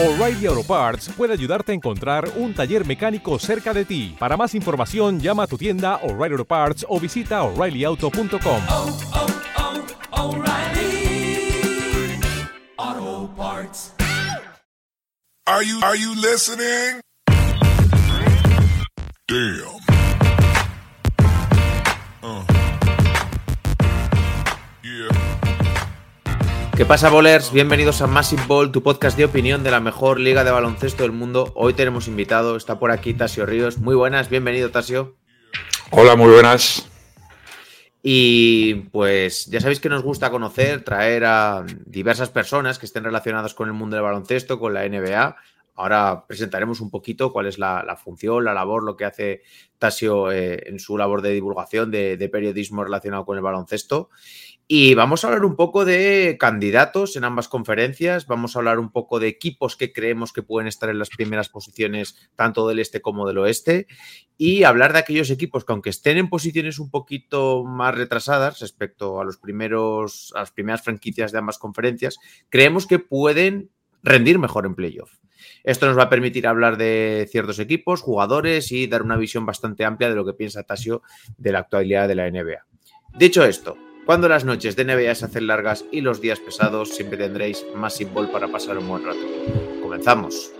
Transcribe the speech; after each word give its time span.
O'Reilly 0.00 0.46
Auto 0.46 0.62
Parts 0.62 1.08
puede 1.08 1.32
ayudarte 1.32 1.72
a 1.72 1.74
encontrar 1.74 2.30
un 2.36 2.54
taller 2.54 2.86
mecánico 2.86 3.36
cerca 3.40 3.74
de 3.74 3.84
ti. 3.84 4.14
Para 4.16 4.36
más 4.36 4.54
información, 4.54 5.18
llama 5.18 5.42
a 5.42 5.46
tu 5.48 5.58
tienda 5.58 5.96
O'Reilly 6.04 6.34
Auto 6.34 6.44
Parts 6.44 6.86
o 6.88 7.00
visita 7.00 7.42
oreillyauto.com. 7.42 8.62
oh, 8.68 8.96
oh, 12.78 13.32
Parts. 13.36 13.90
Are 15.48 15.64
you 15.64 15.80
are 15.82 15.96
you 15.96 16.14
listening? 16.14 17.00
Damn. 19.26 19.87
¿Qué 26.78 26.86
pasa, 26.86 27.10
bowlers? 27.10 27.52
Bienvenidos 27.52 28.02
a 28.02 28.06
Massive 28.06 28.44
Ball, 28.46 28.70
tu 28.70 28.84
podcast 28.84 29.16
de 29.16 29.24
opinión 29.24 29.64
de 29.64 29.72
la 29.72 29.80
mejor 29.80 30.20
liga 30.20 30.44
de 30.44 30.52
baloncesto 30.52 31.02
del 31.02 31.10
mundo. 31.10 31.50
Hoy 31.56 31.74
tenemos 31.74 32.06
invitado, 32.06 32.54
está 32.54 32.78
por 32.78 32.92
aquí 32.92 33.14
Tasio 33.14 33.46
Ríos. 33.46 33.78
Muy 33.78 33.96
buenas, 33.96 34.28
bienvenido 34.28 34.70
Tasio. 34.70 35.16
Hola, 35.90 36.14
muy 36.14 36.30
buenas. 36.30 36.88
Y 38.00 38.74
pues 38.92 39.46
ya 39.46 39.60
sabéis 39.60 39.80
que 39.80 39.88
nos 39.88 40.04
gusta 40.04 40.30
conocer, 40.30 40.84
traer 40.84 41.24
a 41.24 41.66
diversas 41.84 42.28
personas 42.28 42.78
que 42.78 42.86
estén 42.86 43.02
relacionadas 43.02 43.54
con 43.54 43.66
el 43.66 43.74
mundo 43.74 43.96
del 43.96 44.04
baloncesto, 44.04 44.60
con 44.60 44.72
la 44.72 44.88
NBA. 44.88 45.34
Ahora 45.78 46.26
presentaremos 46.26 46.80
un 46.80 46.90
poquito 46.90 47.32
cuál 47.32 47.46
es 47.46 47.58
la, 47.58 47.96
función, 48.02 48.44
la 48.44 48.52
labor, 48.52 48.82
lo 48.82 48.96
que 48.96 49.04
hace 49.04 49.42
Tasio 49.78 50.32
eh, 50.32 50.64
en 50.66 50.80
su 50.80 50.98
labor 50.98 51.22
de 51.22 51.32
divulgación, 51.32 51.90
de, 51.90 52.16
de 52.16 52.28
periodismo 52.28 52.82
relacionado 52.82 53.24
con 53.24 53.36
el 53.36 53.42
baloncesto. 53.42 54.10
Y 54.70 54.92
vamos 54.92 55.24
a 55.24 55.28
hablar 55.28 55.46
un 55.46 55.56
poco 55.56 55.86
de 55.86 56.36
candidatos 56.38 57.16
en 57.16 57.24
ambas 57.24 57.48
conferencias, 57.48 58.26
vamos 58.26 58.54
a 58.54 58.58
hablar 58.58 58.78
un 58.78 58.92
poco 58.92 59.18
de 59.18 59.26
equipos 59.26 59.76
que 59.76 59.94
creemos 59.94 60.30
que 60.30 60.42
pueden 60.42 60.68
estar 60.68 60.90
en 60.90 60.98
las 60.98 61.08
primeras 61.08 61.48
posiciones 61.48 62.16
tanto 62.36 62.68
del 62.68 62.78
este 62.78 63.00
como 63.00 63.26
del 63.26 63.38
oeste 63.38 63.86
y 64.36 64.64
hablar 64.64 64.92
de 64.92 64.98
aquellos 64.98 65.30
equipos 65.30 65.64
que 65.64 65.72
aunque 65.72 65.88
estén 65.88 66.18
en 66.18 66.28
posiciones 66.28 66.78
un 66.78 66.90
poquito 66.90 67.64
más 67.64 67.94
retrasadas 67.94 68.60
respecto 68.60 69.22
a 69.22 69.24
los 69.24 69.38
primeros 69.38 70.34
a 70.34 70.40
las 70.40 70.50
primeras 70.50 70.82
franquicias 70.82 71.32
de 71.32 71.38
ambas 71.38 71.58
conferencias, 71.58 72.18
creemos 72.50 72.86
que 72.86 72.98
pueden 72.98 73.70
rendir 74.02 74.38
mejor 74.38 74.66
en 74.66 74.74
playoff. 74.74 75.12
Esto 75.64 75.86
nos 75.86 75.98
va 75.98 76.04
a 76.04 76.10
permitir 76.10 76.46
hablar 76.46 76.76
de 76.76 77.28
ciertos 77.30 77.58
equipos, 77.58 78.00
jugadores 78.02 78.72
y 78.72 78.86
dar 78.86 79.02
una 79.02 79.16
visión 79.16 79.46
bastante 79.46 79.84
amplia 79.84 80.08
de 80.08 80.16
lo 80.16 80.24
que 80.24 80.32
piensa 80.32 80.62
Tasio 80.62 81.02
de 81.36 81.52
la 81.52 81.60
actualidad 81.60 82.08
de 82.08 82.14
la 82.14 82.30
NBA. 82.30 82.64
Dicho 83.18 83.44
esto, 83.44 83.76
cuando 84.06 84.28
las 84.28 84.44
noches 84.44 84.76
de 84.76 84.84
NBA 84.84 85.14
se 85.14 85.26
hacen 85.26 85.46
largas 85.46 85.84
y 85.92 86.00
los 86.00 86.20
días 86.20 86.40
pesados, 86.40 86.90
siempre 86.90 87.18
tendréis 87.18 87.66
más 87.74 87.94
símbolo 87.94 88.32
para 88.32 88.48
pasar 88.48 88.78
un 88.78 88.88
buen 88.88 89.04
rato. 89.04 89.20
Comenzamos. 89.82 90.57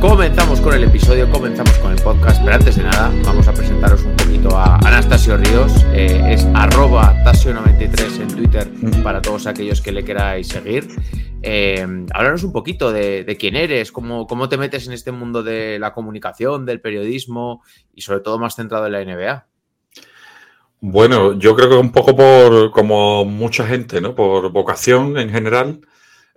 Comenzamos 0.00 0.60
con 0.60 0.74
el 0.74 0.84
episodio, 0.84 1.28
comenzamos 1.28 1.76
con 1.78 1.90
el 1.90 2.00
podcast, 2.00 2.40
pero 2.44 2.54
antes 2.54 2.76
de 2.76 2.84
nada 2.84 3.12
vamos 3.24 3.48
a 3.48 3.52
presentaros 3.52 4.04
un 4.04 4.14
poquito 4.14 4.56
a 4.56 4.76
Anastasio 4.76 5.36
Ríos, 5.36 5.84
eh, 5.92 6.22
es 6.30 6.46
arroba 6.54 7.16
Tasio93 7.24 8.20
en 8.20 8.28
Twitter 8.28 8.68
para 9.02 9.20
todos 9.20 9.48
aquellos 9.48 9.80
que 9.80 9.90
le 9.90 10.04
queráis 10.04 10.46
seguir. 10.46 10.86
Eh, 11.42 11.84
háblanos 12.14 12.44
un 12.44 12.52
poquito 12.52 12.92
de, 12.92 13.24
de 13.24 13.36
quién 13.36 13.56
eres, 13.56 13.90
cómo, 13.90 14.28
cómo 14.28 14.48
te 14.48 14.56
metes 14.56 14.86
en 14.86 14.92
este 14.92 15.10
mundo 15.10 15.42
de 15.42 15.80
la 15.80 15.92
comunicación, 15.92 16.64
del 16.64 16.80
periodismo 16.80 17.64
y 17.92 18.02
sobre 18.02 18.20
todo 18.20 18.38
más 18.38 18.54
centrado 18.54 18.86
en 18.86 18.92
la 18.92 19.04
NBA. 19.04 19.46
Bueno, 20.80 21.36
yo 21.36 21.56
creo 21.56 21.70
que 21.70 21.74
un 21.74 21.90
poco 21.90 22.14
por, 22.14 22.70
como 22.70 23.24
mucha 23.24 23.66
gente, 23.66 24.00
¿no? 24.00 24.14
Por 24.14 24.52
vocación 24.52 25.18
en 25.18 25.30
general. 25.30 25.80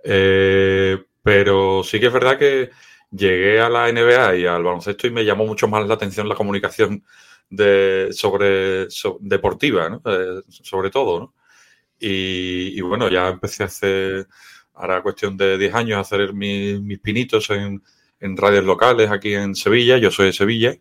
Eh, 0.02 0.98
pero 1.22 1.84
sí 1.84 2.00
que 2.00 2.06
es 2.06 2.12
verdad 2.12 2.36
que 2.36 2.70
llegué 3.12 3.60
a 3.60 3.68
la 3.70 3.88
NBA 3.88 4.36
y 4.36 4.46
al 4.46 4.62
baloncesto 4.64 5.06
y 5.06 5.10
me 5.10 5.24
llamó 5.24 5.46
mucho 5.46 5.68
más 5.68 5.86
la 5.86 5.94
atención 5.94 6.28
la 6.28 6.34
comunicación 6.34 7.04
de, 7.50 8.08
sobre, 8.12 8.90
so- 8.90 9.18
deportiva, 9.20 9.88
¿no? 9.90 10.02
Eh, 10.06 10.42
sobre 10.48 10.90
todo, 10.90 11.20
¿no? 11.20 11.34
Y, 12.00 12.78
y 12.78 12.80
bueno, 12.82 13.08
ya 13.08 13.28
empecé 13.28 13.64
hace, 13.64 14.26
ahora 14.74 15.02
cuestión 15.02 15.36
de 15.36 15.58
10 15.58 15.74
años, 15.74 15.98
a 15.98 16.00
hacer 16.00 16.34
mis, 16.34 16.80
mis 16.80 16.98
pinitos 17.00 17.50
en, 17.50 17.82
en 18.20 18.36
radios 18.36 18.64
locales 18.64 19.10
aquí 19.10 19.34
en 19.34 19.54
Sevilla. 19.54 19.98
Yo 19.98 20.10
soy 20.10 20.26
de 20.26 20.32
Sevilla. 20.32 20.76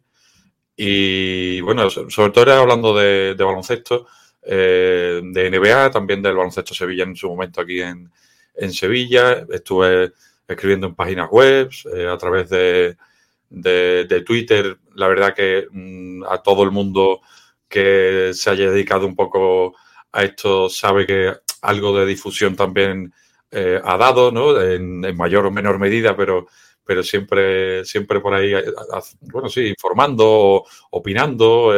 Y 0.76 1.62
bueno, 1.62 1.90
so- 1.90 2.10
sobre 2.10 2.32
todo 2.32 2.44
era 2.46 2.60
hablando 2.60 2.96
de, 2.96 3.36
de 3.36 3.44
baloncesto, 3.44 4.08
eh, 4.44 5.22
de 5.24 5.48
NBA, 5.48 5.92
también 5.92 6.22
del 6.22 6.36
baloncesto 6.36 6.74
Sevilla 6.74 7.04
en 7.04 7.16
su 7.16 7.30
momento 7.30 7.62
aquí 7.62 7.82
en, 7.82 8.12
en 8.56 8.74
Sevilla. 8.74 9.46
Estuve 9.52 10.14
escribiendo 10.52 10.88
en 10.88 10.96
páginas 10.96 11.30
web, 11.30 11.70
eh, 11.96 12.08
a 12.08 12.18
través 12.18 12.50
de, 12.50 12.98
de- 13.50 14.24
Twitter. 14.26 14.78
La 14.96 15.08
verdad 15.08 15.34
que 15.36 15.68
mm, 15.72 16.24
a 16.24 16.42
todo 16.42 16.64
el 16.64 16.72
mundo 16.72 17.22
que 17.68 18.32
se 18.34 18.50
haya 18.50 18.70
dedicado 18.72 19.06
un 19.08 19.16
poco 19.16 19.76
a 20.12 20.24
esto 20.24 20.70
sabe 20.70 21.06
que 21.06 21.34
algo 21.62 21.98
de 21.98 22.06
difusión 22.06 22.56
también 22.56 23.14
eh, 23.52 23.80
ha 23.84 23.98
dado, 23.98 24.32
¿no? 24.32 24.60
En, 24.62 25.02
mayor 25.16 25.46
o 25.46 25.52
menor 25.52 25.80
medida, 25.80 26.16
pero, 26.16 26.48
pero 26.84 27.04
siempre, 27.04 27.86
siempre 27.86 28.20
por 28.20 28.34
ahí, 28.34 28.54
eh, 28.54 28.64
bueno, 29.22 29.50
sí, 29.50 29.68
informando, 29.68 30.66
opinando, 30.92 31.74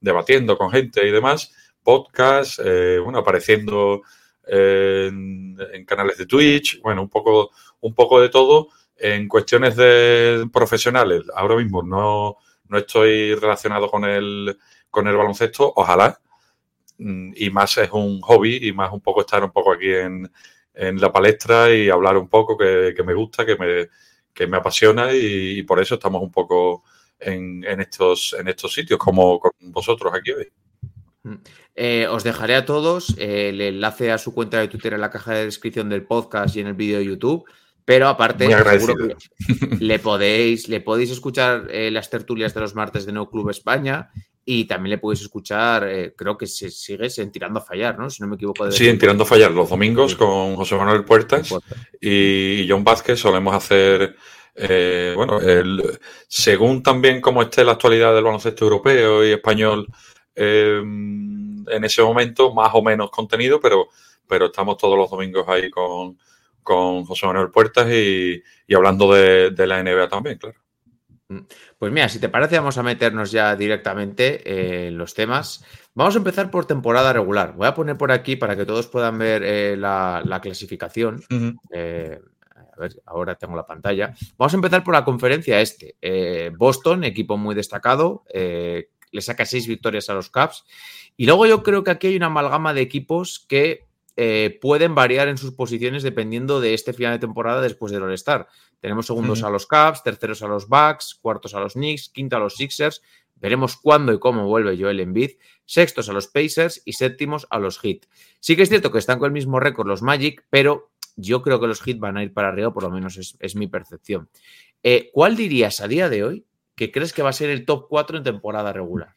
debatiendo 0.00 0.56
con 0.56 0.70
gente 0.70 1.06
y 1.06 1.10
demás. 1.10 1.52
Podcast, 1.82 2.60
eh, 2.64 2.98
bueno, 3.02 3.18
apareciendo 3.20 4.02
en, 4.46 5.56
en 5.72 5.84
canales 5.84 6.18
de 6.18 6.26
Twitch, 6.26 6.80
bueno, 6.82 7.02
un 7.02 7.08
poco, 7.08 7.50
un 7.80 7.94
poco 7.94 8.20
de 8.20 8.28
todo. 8.28 8.68
En 8.96 9.28
cuestiones 9.28 9.76
de 9.76 10.48
profesionales, 10.52 11.22
ahora 11.34 11.56
mismo 11.56 11.82
no, 11.82 12.36
no 12.68 12.78
estoy 12.78 13.34
relacionado 13.34 13.88
con 13.90 14.04
el, 14.04 14.58
con 14.90 15.06
el 15.06 15.16
baloncesto, 15.16 15.72
ojalá. 15.76 16.20
Mm, 16.98 17.32
Y 17.36 17.50
más 17.50 17.78
es 17.78 17.90
un 17.92 18.20
hobby 18.20 18.58
y 18.68 18.72
más 18.72 18.92
un 18.92 19.00
poco 19.00 19.20
estar 19.20 19.44
un 19.44 19.52
poco 19.52 19.72
aquí 19.72 19.92
en, 19.92 20.30
en 20.74 21.00
la 21.00 21.12
palestra 21.12 21.72
y 21.74 21.88
hablar 21.88 22.16
un 22.16 22.28
poco 22.28 22.56
que, 22.56 22.92
que 22.96 23.02
me 23.04 23.14
gusta, 23.14 23.46
que 23.46 23.56
me, 23.56 23.88
que 24.34 24.46
me 24.46 24.56
apasiona 24.56 25.12
y, 25.12 25.62
por 25.64 25.80
eso 25.80 25.94
estamos 25.94 26.22
un 26.22 26.30
poco 26.30 26.84
en, 27.18 27.64
en 27.64 27.80
estos, 27.80 28.34
en 28.38 28.48
estos 28.48 28.72
sitios 28.72 28.98
como 28.98 29.40
con 29.40 29.50
vosotros 29.60 30.12
aquí 30.14 30.32
hoy. 30.32 30.48
Eh, 31.74 32.06
os 32.08 32.24
dejaré 32.24 32.54
a 32.54 32.64
todos 32.64 33.14
el 33.18 33.60
enlace 33.60 34.10
a 34.12 34.18
su 34.18 34.32
cuenta 34.32 34.60
de 34.60 34.68
Twitter 34.68 34.94
en 34.94 35.00
la 35.00 35.10
caja 35.10 35.34
de 35.34 35.44
descripción 35.44 35.88
del 35.88 36.04
podcast 36.06 36.56
y 36.56 36.60
en 36.60 36.68
el 36.68 36.74
vídeo 36.74 36.98
de 36.98 37.04
YouTube. 37.04 37.44
Pero 37.88 38.06
aparte, 38.06 38.44
seguro 38.86 38.94
que 39.08 39.76
le 39.80 39.98
podéis, 39.98 40.68
le 40.68 40.82
podéis 40.82 41.10
escuchar 41.10 41.68
eh, 41.70 41.90
las 41.90 42.10
tertulias 42.10 42.52
de 42.52 42.60
los 42.60 42.74
martes 42.74 43.06
de 43.06 43.12
No 43.12 43.30
Club 43.30 43.48
España 43.48 44.10
y 44.44 44.66
también 44.66 44.90
le 44.90 44.98
podéis 44.98 45.22
escuchar, 45.22 45.88
eh, 45.88 46.12
creo 46.14 46.36
que 46.36 46.46
se 46.46 46.70
sigue 46.70 47.08
en 47.16 47.32
Tirando 47.32 47.60
a 47.60 47.62
Fallar, 47.62 47.98
¿no? 47.98 48.10
Si 48.10 48.20
no 48.22 48.28
me 48.28 48.34
equivoco. 48.36 48.66
de 48.66 48.72
Sí, 48.72 48.86
en 48.90 48.98
Tirando 48.98 49.22
a 49.22 49.26
Fallar 49.26 49.52
los 49.52 49.70
domingos 49.70 50.14
con 50.16 50.54
José 50.56 50.76
Manuel 50.76 51.02
Puertas 51.06 51.54
y 51.98 52.66
John 52.68 52.84
Vázquez 52.84 53.18
solemos 53.20 53.54
hacer, 53.54 54.14
eh, 54.54 55.14
bueno, 55.16 55.40
el- 55.40 55.98
según 56.28 56.82
también 56.82 57.22
cómo 57.22 57.40
esté 57.40 57.64
la 57.64 57.72
actualidad 57.72 58.14
del 58.14 58.24
baloncesto 58.24 58.64
europeo 58.66 59.26
y 59.26 59.30
español 59.30 59.86
eh, 60.34 60.78
en 60.82 61.84
ese 61.84 62.02
momento, 62.02 62.52
más 62.52 62.70
o 62.74 62.82
menos 62.82 63.10
contenido, 63.10 63.58
pero, 63.62 63.88
pero 64.26 64.46
estamos 64.46 64.76
todos 64.76 64.98
los 64.98 65.10
domingos 65.10 65.46
ahí 65.48 65.70
con, 65.70 66.18
con 66.68 67.06
José 67.06 67.26
Manuel 67.26 67.50
Puertas 67.50 67.90
y, 67.90 68.42
y 68.66 68.74
hablando 68.74 69.10
de, 69.10 69.50
de 69.52 69.66
la 69.66 69.82
NBA 69.82 70.08
también, 70.10 70.36
claro. 70.36 70.58
Pues 71.78 71.92
mira, 71.92 72.08
si 72.08 72.18
te 72.18 72.28
parece, 72.28 72.58
vamos 72.58 72.76
a 72.76 72.82
meternos 72.82 73.30
ya 73.30 73.56
directamente 73.56 74.42
eh, 74.44 74.88
en 74.88 74.98
los 74.98 75.14
temas. 75.14 75.64
Vamos 75.94 76.14
a 76.14 76.18
empezar 76.18 76.50
por 76.50 76.66
temporada 76.66 77.12
regular. 77.12 77.54
Voy 77.54 77.66
a 77.66 77.74
poner 77.74 77.96
por 77.96 78.12
aquí 78.12 78.36
para 78.36 78.54
que 78.54 78.66
todos 78.66 78.86
puedan 78.86 79.18
ver 79.18 79.42
eh, 79.42 79.76
la, 79.76 80.22
la 80.24 80.40
clasificación. 80.40 81.22
Eh, 81.72 82.18
a 82.54 82.80
ver, 82.80 83.02
ahora 83.06 83.34
tengo 83.34 83.56
la 83.56 83.66
pantalla. 83.66 84.14
Vamos 84.36 84.52
a 84.52 84.56
empezar 84.56 84.84
por 84.84 84.94
la 84.94 85.04
conferencia 85.04 85.60
este. 85.60 85.96
Eh, 86.02 86.50
Boston, 86.56 87.04
equipo 87.04 87.36
muy 87.36 87.54
destacado, 87.54 88.24
eh, 88.32 88.90
le 89.10 89.20
saca 89.22 89.46
seis 89.46 89.66
victorias 89.66 90.10
a 90.10 90.14
los 90.14 90.30
Caps. 90.30 90.64
Y 91.16 91.26
luego 91.26 91.46
yo 91.46 91.62
creo 91.62 91.82
que 91.82 91.90
aquí 91.90 92.06
hay 92.08 92.16
una 92.16 92.26
amalgama 92.26 92.72
de 92.74 92.82
equipos 92.82 93.44
que 93.48 93.87
eh, 94.20 94.58
pueden 94.60 94.96
variar 94.96 95.28
en 95.28 95.38
sus 95.38 95.52
posiciones 95.52 96.02
dependiendo 96.02 96.60
de 96.60 96.74
este 96.74 96.92
final 96.92 97.12
de 97.12 97.20
temporada 97.20 97.60
después 97.60 97.92
del 97.92 98.02
All-Star. 98.02 98.48
Tenemos 98.80 99.06
segundos 99.06 99.44
a 99.44 99.48
los 99.48 99.68
Caps, 99.68 100.02
terceros 100.02 100.42
a 100.42 100.48
los 100.48 100.66
Bucks, 100.66 101.16
cuartos 101.22 101.54
a 101.54 101.60
los 101.60 101.74
Knicks, 101.74 102.08
quinto 102.08 102.34
a 102.34 102.40
los 102.40 102.56
Sixers. 102.56 103.00
Veremos 103.36 103.76
cuándo 103.76 104.12
y 104.12 104.18
cómo 104.18 104.48
vuelve 104.48 104.76
Joel 104.76 104.98
Embiid. 104.98 105.38
Sextos 105.64 106.08
a 106.08 106.12
los 106.12 106.26
Pacers 106.26 106.82
y 106.84 106.94
séptimos 106.94 107.46
a 107.48 107.60
los 107.60 107.78
Heat. 107.78 108.06
Sí 108.40 108.56
que 108.56 108.62
es 108.62 108.68
cierto 108.68 108.90
que 108.90 108.98
están 108.98 109.20
con 109.20 109.26
el 109.26 109.32
mismo 109.32 109.60
récord 109.60 109.86
los 109.86 110.02
Magic, 110.02 110.44
pero 110.50 110.90
yo 111.14 111.40
creo 111.40 111.60
que 111.60 111.68
los 111.68 111.80
Heat 111.80 112.00
van 112.00 112.16
a 112.16 112.24
ir 112.24 112.34
para 112.34 112.48
arriba, 112.48 112.72
por 112.72 112.82
lo 112.82 112.90
menos 112.90 113.18
es, 113.18 113.36
es 113.38 113.54
mi 113.54 113.68
percepción. 113.68 114.28
Eh, 114.82 115.10
¿Cuál 115.12 115.36
dirías 115.36 115.80
a 115.80 115.86
día 115.86 116.08
de 116.08 116.24
hoy 116.24 116.44
que 116.74 116.90
crees 116.90 117.12
que 117.12 117.22
va 117.22 117.30
a 117.30 117.32
ser 117.32 117.50
el 117.50 117.64
top 117.64 117.86
4 117.88 118.18
en 118.18 118.24
temporada 118.24 118.72
regular? 118.72 119.14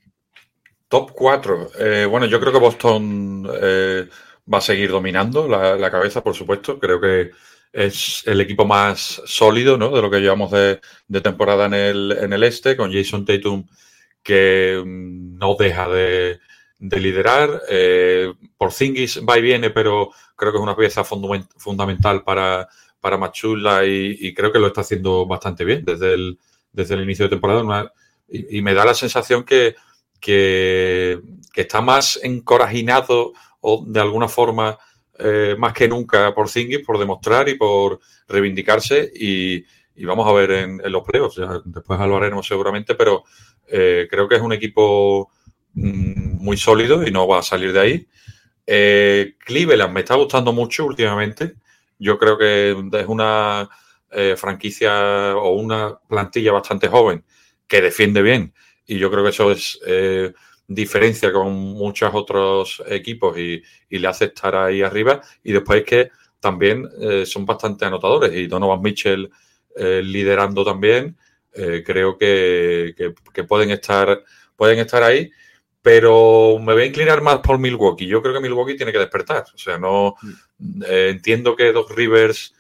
Top 0.90 1.14
4. 1.14 1.72
bueno, 2.08 2.28
yo 2.28 2.40
creo 2.40 2.54
que 2.54 2.60
Boston 2.60 3.50
eh, 3.52 4.08
va 4.52 4.60
a 4.60 4.62
seguir 4.62 4.92
dominando 4.92 5.48
la, 5.48 5.92
cabeza, 5.92 6.24
por 6.24 6.36
supuesto. 6.36 6.80
Creo 6.80 7.00
que 7.00 7.32
es 7.74 8.24
el 8.26 8.42
equipo 8.42 8.66
más 8.66 9.22
sólido 9.26 9.78
¿no? 9.78 9.90
de 9.92 10.02
lo 10.02 10.10
que 10.10 10.20
llevamos 10.20 10.52
de, 10.52 10.82
temporada 11.22 11.66
en 11.66 11.74
el, 11.74 12.18
en 12.20 12.34
el 12.34 12.44
este, 12.44 12.76
con 12.76 12.92
Jason 12.92 13.26
Tatum 13.26 13.66
que 14.24 14.82
mm, 14.86 15.38
no 15.38 15.56
deja 15.56 15.88
de, 15.90 16.40
de 16.82 17.00
liderar. 17.00 17.62
Eh, 17.70 18.34
Porzingis 18.58 19.22
va 19.28 19.38
y 19.38 19.42
viene, 19.42 19.70
pero 19.70 20.12
creo 20.36 20.52
que 20.52 20.58
es 20.58 20.64
una 20.64 20.76
pieza 20.76 21.04
fundament- 21.04 21.50
fundamental 21.58 22.24
para, 22.24 22.68
para 23.00 23.18
Machula 23.18 23.86
y, 23.86 24.34
creo 24.34 24.52
que 24.52 24.60
lo 24.60 24.68
está 24.68 24.82
haciendo 24.82 25.26
bastante 25.26 25.64
bien 25.64 25.86
desde 25.86 26.14
el, 26.14 26.40
desde 26.72 26.96
el 26.96 27.04
inicio 27.04 27.26
de 27.26 27.30
temporada. 27.30 27.94
Y 28.28 28.62
me 28.62 28.74
da 28.74 28.86
la 28.86 28.94
sensación 28.94 29.44
que, 29.44 29.76
que, 30.20 31.20
que 31.54 31.62
está 31.62 31.82
más 31.82 32.20
encorajinado 32.24 33.34
o 33.62 33.86
de 33.88 34.00
alguna 34.00 34.28
forma 34.28 34.78
eh, 35.24 35.56
más 35.58 35.74
que 35.74 35.88
nunca 35.88 36.34
por 36.34 36.50
Zingis, 36.50 36.86
por 36.86 36.98
demostrar 36.98 37.48
y 37.48 37.56
por 37.56 38.00
reivindicarse 38.28 39.12
y, 39.14 39.64
y 39.96 40.06
vamos 40.06 40.28
a 40.28 40.34
ver 40.34 40.52
en, 40.52 40.82
los 40.92 41.04
playoffs. 41.04 41.40
Después 41.66 42.00
lo 42.00 42.44
seguramente, 42.44 42.96
pero 42.96 43.24
eh, 43.68 44.08
creo 44.10 44.28
que 44.28 44.36
es 44.36 44.42
un 44.42 44.54
equipo 44.54 45.30
mm, 45.74 46.44
muy 46.44 46.58
sólido 46.58 47.06
y 47.06 47.12
no 47.12 47.28
va 47.28 47.40
a 47.40 47.44
salir 47.44 47.72
de 47.72 47.80
ahí. 47.80 48.08
Eh, 48.66 49.36
Cleveland 49.40 49.94
me 49.94 50.00
está 50.00 50.16
gustando 50.16 50.54
mucho 50.54 50.86
últimamente. 50.86 51.56
Yo 52.00 52.18
creo 52.18 52.38
que 52.38 52.72
es 52.72 53.08
una 53.08 53.70
franquicia 54.36 55.38
o 55.38 55.52
una 55.52 55.98
plantilla 56.10 56.52
bastante 56.52 56.90
joven 56.90 57.24
que 57.66 57.80
defiende 57.82 58.22
bien 58.22 58.54
y 58.86 58.98
yo 58.98 59.10
creo 59.10 59.24
que 59.24 59.30
eso 59.30 59.52
es 59.52 59.80
diferencia 60.74 61.32
con 61.34 61.52
muchos 61.54 62.12
otros 62.14 62.82
equipos 62.88 63.38
y, 63.38 63.62
y 63.90 64.00
le 64.00 64.08
hace 64.08 64.26
estar 64.26 64.56
ahí 64.56 64.82
arriba. 64.82 65.22
Y 65.44 65.52
después 65.54 65.84
que 65.84 66.10
también 66.40 66.88
eh, 67.00 67.26
son 67.26 67.46
bastante 67.46 67.86
anotadores 67.86 68.34
y 68.36 68.48
Donovan 68.48 68.82
Mitchell 68.82 69.30
eh, 69.76 70.02
liderando 70.04 70.64
también. 70.66 71.18
eh, 71.54 71.84
creo 71.86 72.18
que, 72.18 72.94
que- 73.34 73.44
pueden 73.44 73.72
estar 73.72 74.24
pueden 74.56 74.80
estar 74.80 75.02
ahí, 75.04 75.32
pero 75.82 76.58
me 76.60 76.74
voy 76.74 76.84
a 76.84 76.86
inclinar 76.86 77.22
más 77.22 77.40
por 77.40 77.58
Milwaukee. 77.60 78.06
Yo 78.08 78.22
creo 78.22 78.34
que 78.34 78.40
Milwaukee 78.42 78.78
tiene 78.78 78.92
que 78.92 79.00
despertar. 79.00 79.44
O 79.54 79.58
sea, 79.58 79.78
no 79.80 80.16
entiendo 80.88 81.56
que 81.56 81.72
Doc 81.74 81.92
Rivers 81.92 82.54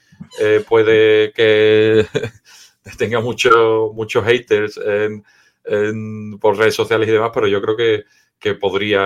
puede 0.68 1.32
que 1.34 2.06
tenga 2.98 3.20
mucho- 3.22 3.92
muchos 3.94 4.26
haters 4.26 4.78
en, 4.78 5.24
en- 5.66 6.38
por 6.40 6.58
redes 6.58 6.76
sociales 6.76 7.08
y 7.10 7.12
demás, 7.12 7.32
pero 7.34 7.48
yo 7.48 7.62
creo 7.62 7.76
que, 7.78 8.04
que 8.40 8.56
podría, 8.56 9.02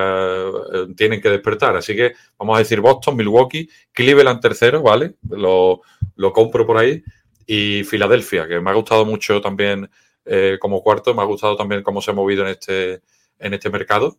eh, 0.74 0.88
tienen 0.96 1.22
que 1.22 1.30
despertar. 1.30 1.76
Así 1.76 1.96
que 1.96 2.14
vamos 2.38 2.56
a 2.56 2.60
decir 2.60 2.80
Boston, 2.82 3.16
Milwaukee, 3.18 3.70
Cleveland 3.92 4.40
tercero, 4.42 4.82
¿vale? 4.82 5.16
Lo, 5.30 5.82
lo 6.16 6.32
compro 6.34 6.66
por 6.66 6.78
ahí. 6.78 7.04
Y 7.48 7.84
Filadelfia, 7.84 8.48
que 8.48 8.60
me 8.60 8.72
ha 8.72 8.74
gustado 8.74 9.06
mucho 9.06 9.40
también 9.42 9.90
eh, 10.26 10.58
como 10.60 10.82
cuarto, 10.82 11.14
me 11.14 11.22
ha 11.22 11.26
gustado 11.26 11.56
también 11.56 11.84
cómo 11.84 12.02
se 12.02 12.12
ha 12.12 12.14
movido 12.14 12.44
en 12.44 12.50
este, 12.50 13.02
en 13.40 13.54
este 13.54 13.70
mercado. 13.70 14.18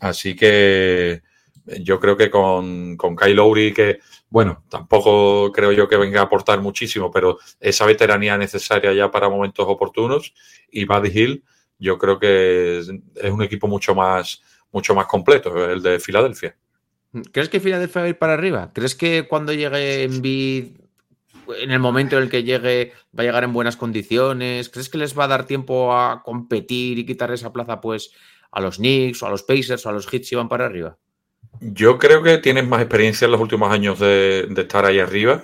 Así 0.00 0.36
que 0.36 1.22
yo 1.80 1.98
creo 1.98 2.16
que 2.16 2.30
con, 2.30 2.96
con 2.96 3.16
Kyle 3.16 3.34
Lowry, 3.34 3.74
que 3.74 3.98
bueno, 4.30 4.64
tampoco 4.70 5.50
creo 5.52 5.72
yo 5.72 5.88
que 5.88 5.96
venga 5.96 6.20
a 6.20 6.24
aportar 6.24 6.60
muchísimo, 6.60 7.10
pero 7.10 7.38
esa 7.60 7.84
veteranía 7.86 8.38
necesaria 8.38 8.92
ya 8.92 9.10
para 9.10 9.28
momentos 9.28 9.66
oportunos 9.68 10.34
y 10.70 10.84
Buddy 10.84 11.10
Hill, 11.18 11.44
yo 11.78 11.98
creo 11.98 12.18
que 12.18 12.78
es, 12.78 12.90
es 13.14 13.30
un 13.30 13.42
equipo 13.42 13.68
mucho 13.68 13.94
más, 13.94 14.42
mucho 14.72 14.94
más 14.94 15.06
completo, 15.06 15.70
el 15.70 15.82
de 15.82 16.00
Filadelfia. 16.00 16.56
¿Crees 17.32 17.48
que 17.48 17.60
Filadelfia 17.60 18.02
va 18.02 18.06
a 18.06 18.10
ir 18.10 18.18
para 18.18 18.34
arriba? 18.34 18.70
¿Crees 18.74 18.94
que 18.94 19.26
cuando 19.26 19.52
llegue 19.52 20.02
Embiid, 20.02 20.76
en 21.58 21.70
el 21.70 21.78
momento 21.78 22.16
en 22.16 22.24
el 22.24 22.30
que 22.30 22.44
llegue, 22.44 22.92
va 23.18 23.22
a 23.22 23.26
llegar 23.26 23.44
en 23.44 23.52
buenas 23.52 23.76
condiciones? 23.76 24.68
¿Crees 24.68 24.88
que 24.88 24.98
les 24.98 25.18
va 25.18 25.24
a 25.24 25.28
dar 25.28 25.46
tiempo 25.46 25.96
a 25.96 26.22
competir 26.22 26.98
y 26.98 27.06
quitar 27.06 27.32
esa 27.32 27.52
plaza 27.52 27.80
pues 27.80 28.12
a 28.50 28.60
los 28.60 28.76
Knicks 28.76 29.22
o 29.22 29.26
a 29.26 29.30
los 29.30 29.42
Pacers 29.42 29.84
o 29.86 29.88
a 29.88 29.92
los 29.92 30.12
Hits 30.12 30.28
si 30.28 30.34
van 30.34 30.48
para 30.48 30.66
arriba? 30.66 30.98
Yo 31.60 31.98
creo 31.98 32.22
que 32.22 32.38
tienen 32.38 32.68
más 32.68 32.80
experiencia 32.80 33.24
en 33.24 33.32
los 33.32 33.40
últimos 33.40 33.72
años 33.72 33.98
de, 33.98 34.46
de 34.50 34.62
estar 34.62 34.84
ahí 34.84 34.98
arriba 34.98 35.42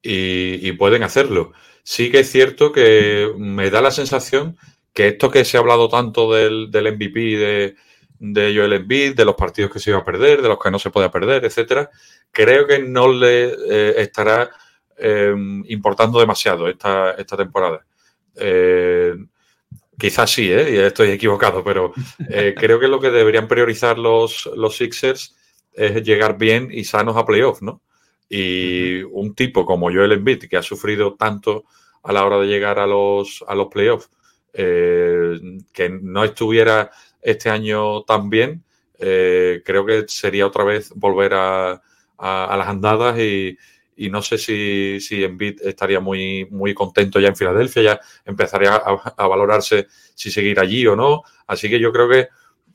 y, 0.00 0.66
y 0.66 0.72
pueden 0.72 1.02
hacerlo. 1.02 1.52
Sí 1.82 2.10
que 2.10 2.20
es 2.20 2.30
cierto 2.30 2.72
que 2.72 3.32
me 3.36 3.68
da 3.68 3.82
la 3.82 3.90
sensación 3.90 4.56
que 4.94 5.08
esto 5.08 5.30
que 5.30 5.44
se 5.44 5.56
ha 5.56 5.60
hablado 5.60 5.88
tanto 5.88 6.32
del, 6.32 6.70
del 6.70 6.94
MVP 6.94 7.20
de, 7.20 7.76
de 8.18 8.56
Joel 8.56 8.74
Embiid, 8.74 9.16
de 9.16 9.24
los 9.24 9.34
partidos 9.34 9.70
que 9.72 9.80
se 9.80 9.90
iba 9.90 9.98
a 9.98 10.04
perder, 10.04 10.40
de 10.40 10.48
los 10.48 10.58
que 10.58 10.70
no 10.70 10.78
se 10.78 10.90
puede 10.90 11.10
perder, 11.10 11.44
etcétera, 11.44 11.90
creo 12.30 12.66
que 12.66 12.78
no 12.78 13.12
le 13.12 13.52
eh, 13.68 13.94
estará 13.98 14.50
eh, 14.96 15.34
importando 15.66 16.20
demasiado 16.20 16.68
esta, 16.68 17.12
esta 17.12 17.36
temporada. 17.36 17.84
Eh, 18.36 19.14
quizás 19.98 20.30
sí, 20.30 20.50
¿eh? 20.50 20.74
y 20.74 20.76
estoy 20.76 21.10
equivocado, 21.10 21.64
pero 21.64 21.92
creo 22.56 22.78
que 22.78 22.88
lo 22.88 23.00
que 23.00 23.10
deberían 23.10 23.48
priorizar 23.48 23.98
los, 23.98 24.48
los 24.54 24.76
Sixers 24.76 25.36
es 25.72 26.04
llegar 26.04 26.38
bien 26.38 26.68
y 26.70 26.84
sanos 26.84 27.16
a 27.16 27.26
playoff, 27.26 27.62
¿no? 27.62 27.82
Y 28.28 29.02
un 29.02 29.34
tipo 29.34 29.66
como 29.66 29.92
Joel 29.92 30.12
Embiid, 30.12 30.44
que 30.48 30.56
ha 30.56 30.62
sufrido 30.62 31.14
tanto 31.14 31.64
a 32.02 32.12
la 32.12 32.24
hora 32.24 32.38
de 32.38 32.46
llegar 32.46 32.78
a 32.78 32.86
los, 32.86 33.44
a 33.46 33.54
los 33.54 33.68
playoffs, 33.68 34.08
eh, 34.54 35.38
que 35.72 35.88
no 35.90 36.24
estuviera 36.24 36.90
este 37.22 37.50
año 37.50 38.02
tan 38.04 38.30
bien, 38.30 38.64
eh, 38.98 39.62
creo 39.64 39.84
que 39.86 40.04
sería 40.08 40.46
otra 40.46 40.64
vez 40.64 40.92
volver 40.94 41.34
a, 41.34 41.72
a- 42.18 42.56
las 42.56 42.68
andadas 42.68 43.18
y, 43.18 43.56
y 43.96 44.10
no 44.10 44.22
sé 44.22 44.38
si, 44.38 45.00
si 45.00 45.24
Embiid 45.24 45.60
estaría 45.62 46.00
muy, 46.00 46.46
muy 46.50 46.74
contento 46.74 47.20
ya 47.20 47.28
en 47.28 47.36
Filadelfia, 47.36 47.82
ya 47.82 48.00
empezaría 48.24 48.74
a, 48.76 49.14
a 49.16 49.26
valorarse 49.26 49.86
si 50.14 50.30
seguir 50.30 50.60
allí 50.60 50.86
o 50.86 50.96
no. 50.96 51.22
Así 51.46 51.68
que 51.68 51.78
yo 51.80 51.92
creo 51.92 52.08
que 52.08 52.28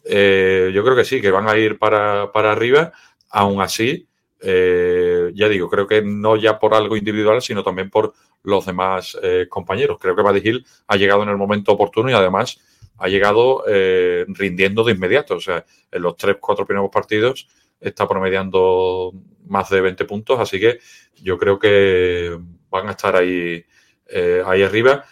eh, 0.06 0.72
yo 0.74 0.84
creo 0.84 0.96
que 0.96 1.06
sí, 1.06 1.22
que 1.22 1.32
van 1.32 1.48
a 1.48 1.58
ir 1.58 1.78
para, 1.78 2.32
para 2.32 2.52
arriba. 2.52 2.92
Aún 3.30 3.62
así, 3.62 4.08
eh, 4.42 5.32
ya 5.34 5.50
digo, 5.50 5.70
creo 5.70 5.86
que 5.86 6.02
no 6.02 6.36
ya 6.38 6.60
por 6.60 6.74
algo 6.74 6.96
individual, 6.96 7.42
sino 7.42 7.64
también 7.64 7.90
por 7.90 8.14
los 8.44 8.66
demás 8.66 9.18
eh, 9.22 9.48
compañeros. 9.50 9.98
Creo 10.00 10.16
que 10.16 10.50
Hill 10.50 10.66
ha 10.88 10.96
llegado 10.96 11.24
en 11.24 11.30
el 11.30 11.38
momento 11.38 11.74
oportuno 11.74 12.10
y 12.10 12.14
además 12.14 12.60
ha 12.98 13.08
llegado 13.08 13.64
eh, 13.68 14.26
rindiendo 14.30 14.84
de 14.84 14.94
inmediato. 14.94 15.36
O 15.36 15.42
sea, 15.42 15.66
en 15.92 16.02
los 16.02 16.16
tres, 16.16 16.38
cuatro 16.40 16.66
primeros 16.66 16.90
partidos 16.90 17.48
está 17.80 18.08
promediando 18.08 19.14
más 19.48 19.70
de 19.70 19.82
20 19.82 20.06
puntos, 20.06 20.40
así 20.40 20.60
que 20.60 20.80
yo 21.22 21.38
creo 21.38 21.58
que 21.58 22.38
van 22.70 22.88
a 22.88 22.92
estar 22.92 23.16
ahí, 23.16 23.64
ahí 24.46 24.64
arriba. 24.64 25.06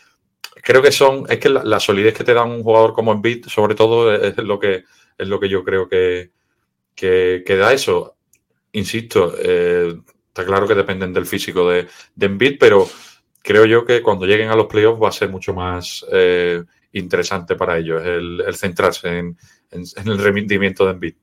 Creo 0.61 0.81
que 0.81 0.91
son, 0.91 1.25
es 1.29 1.39
que 1.39 1.49
la, 1.49 1.79
solidez 1.79 2.13
que 2.13 2.25
te 2.25 2.33
da 2.33 2.43
un 2.43 2.61
jugador 2.61 2.93
como 2.93 3.13
Embiid, 3.13 3.45
sobre 3.47 3.73
todo, 3.73 4.13
es 4.13 4.37
lo 4.37 4.59
que, 4.59 4.83
es 5.17 5.27
lo 5.27 5.39
que 5.39 5.47
yo 5.47 5.63
creo 5.63 5.87
que, 5.87 6.31
que 6.93 7.55
da 7.57 7.71
eso. 7.73 8.16
Insisto, 8.77 9.33
eh, 9.39 9.99
está 10.27 10.45
claro 10.45 10.67
que 10.67 10.75
dependen 10.75 11.11
del 11.11 11.25
físico 11.25 11.67
de, 11.67 11.87
de 12.13 12.57
pero 12.59 12.87
creo 13.41 13.65
yo 13.65 13.83
que 13.83 14.03
cuando 14.03 14.27
lleguen 14.27 14.49
a 14.49 14.55
los 14.55 14.67
playoffs 14.67 15.01
va 15.01 15.09
a 15.09 15.11
ser 15.11 15.29
mucho 15.29 15.51
más 15.51 16.05
eh, 16.11 16.63
interesante 16.91 17.55
para 17.55 17.79
ellos 17.79 18.03
el, 18.05 18.41
el 18.41 18.55
centrarse 18.55 19.17
en, 19.17 19.37
el 19.71 20.17
rendimiento 20.19 20.85
de 20.85 20.91
Embiid. 20.91 21.15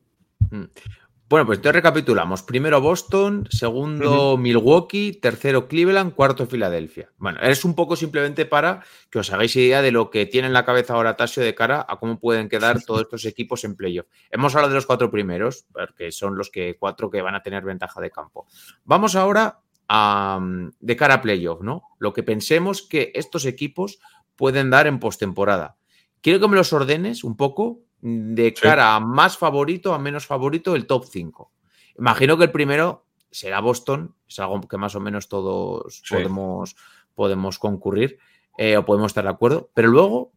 Bueno, 1.26 1.47
pues 1.47 1.59
entonces 1.59 1.76
recapitulamos. 1.76 2.43
Primero 2.43 2.83
Boston, 2.83 3.49
segundo 3.50 4.37
Milwaukee, 4.37 5.12
tercero 5.12 5.69
Cleveland, 5.69 6.14
cuarto 6.14 6.47
Filadelfia. 6.47 7.11
Bueno, 7.16 7.40
es 7.40 7.64
un 7.64 7.75
poco 7.75 7.97
simplemente 7.97 8.45
para 8.45 8.85
que 9.09 9.21
os 9.21 9.33
hagáis 9.33 9.57
idea 9.57 9.81
de 9.81 9.90
lo 9.90 10.11
que 10.11 10.26
tiene 10.26 10.49
en 10.49 10.52
la 10.52 10.66
cabeza 10.66 10.93
ahora 10.93 11.16
Tasio 11.16 11.43
de 11.43 11.54
cara 11.54 11.87
a 11.88 11.99
cómo 11.99 12.21
pueden 12.21 12.50
quedar 12.50 12.83
todos 12.83 13.00
estos 13.00 13.25
equipos 13.25 13.64
en 13.64 13.75
playoff. 13.75 14.07
Hemos 14.31 14.54
hablado 14.54 14.73
de 14.73 14.76
los 14.76 14.87
cuatro 14.87 15.11
primeros, 15.11 15.64
porque 15.73 16.12
son 16.12 16.37
los 16.37 16.50
que 16.50 16.76
cuatro 16.78 17.11
que 17.11 17.23
van 17.23 17.35
a 17.35 17.43
tener 17.43 17.64
ventaja 17.64 18.02
de 18.02 18.11
campo. 18.11 18.47
Vamos 18.85 19.16
ahora 19.16 19.61
a, 19.88 20.38
de 20.78 20.97
cara 20.97 21.14
a 21.14 21.23
playoff, 21.23 21.62
¿no? 21.62 21.85
Lo 21.99 22.12
que 22.12 22.23
pensemos 22.23 22.83
que 22.83 23.12
estos 23.14 23.47
equipos 23.47 23.99
pueden 24.37 24.69
dar 24.69 24.87
en 24.87 25.00
postemporada. 25.00 25.78
Quiero 26.21 26.38
que 26.38 26.49
me 26.49 26.57
los 26.57 26.73
ordenes 26.75 27.25
un 27.25 27.37
poco 27.37 27.81
de 28.06 28.52
cara 28.52 28.94
a 28.94 29.00
más 29.00 29.38
favorito 29.38 29.94
a 29.94 29.99
menos 29.99 30.26
favorito 30.26 30.76
el 30.76 30.87
top 30.87 31.06
5. 31.11 31.50
Imagino 31.99 32.37
que 32.37 32.44
el 32.44 32.50
primero 32.50 33.06
será 33.30 33.61
Boston, 33.61 34.14
es 34.28 34.38
algo 34.38 34.61
que 34.61 34.76
más 34.76 34.94
o 34.94 35.00
menos 35.00 35.26
todos 35.28 36.02
podemos, 36.11 36.76
podemos 37.14 37.58
concurrir 37.58 38.18
eh, 38.58 38.76
o 38.76 38.84
podemos 38.84 39.08
estar 39.08 39.25
de 39.25 39.30
acuerdo, 39.30 39.70
pero 39.73 39.88
luego, 39.88 40.32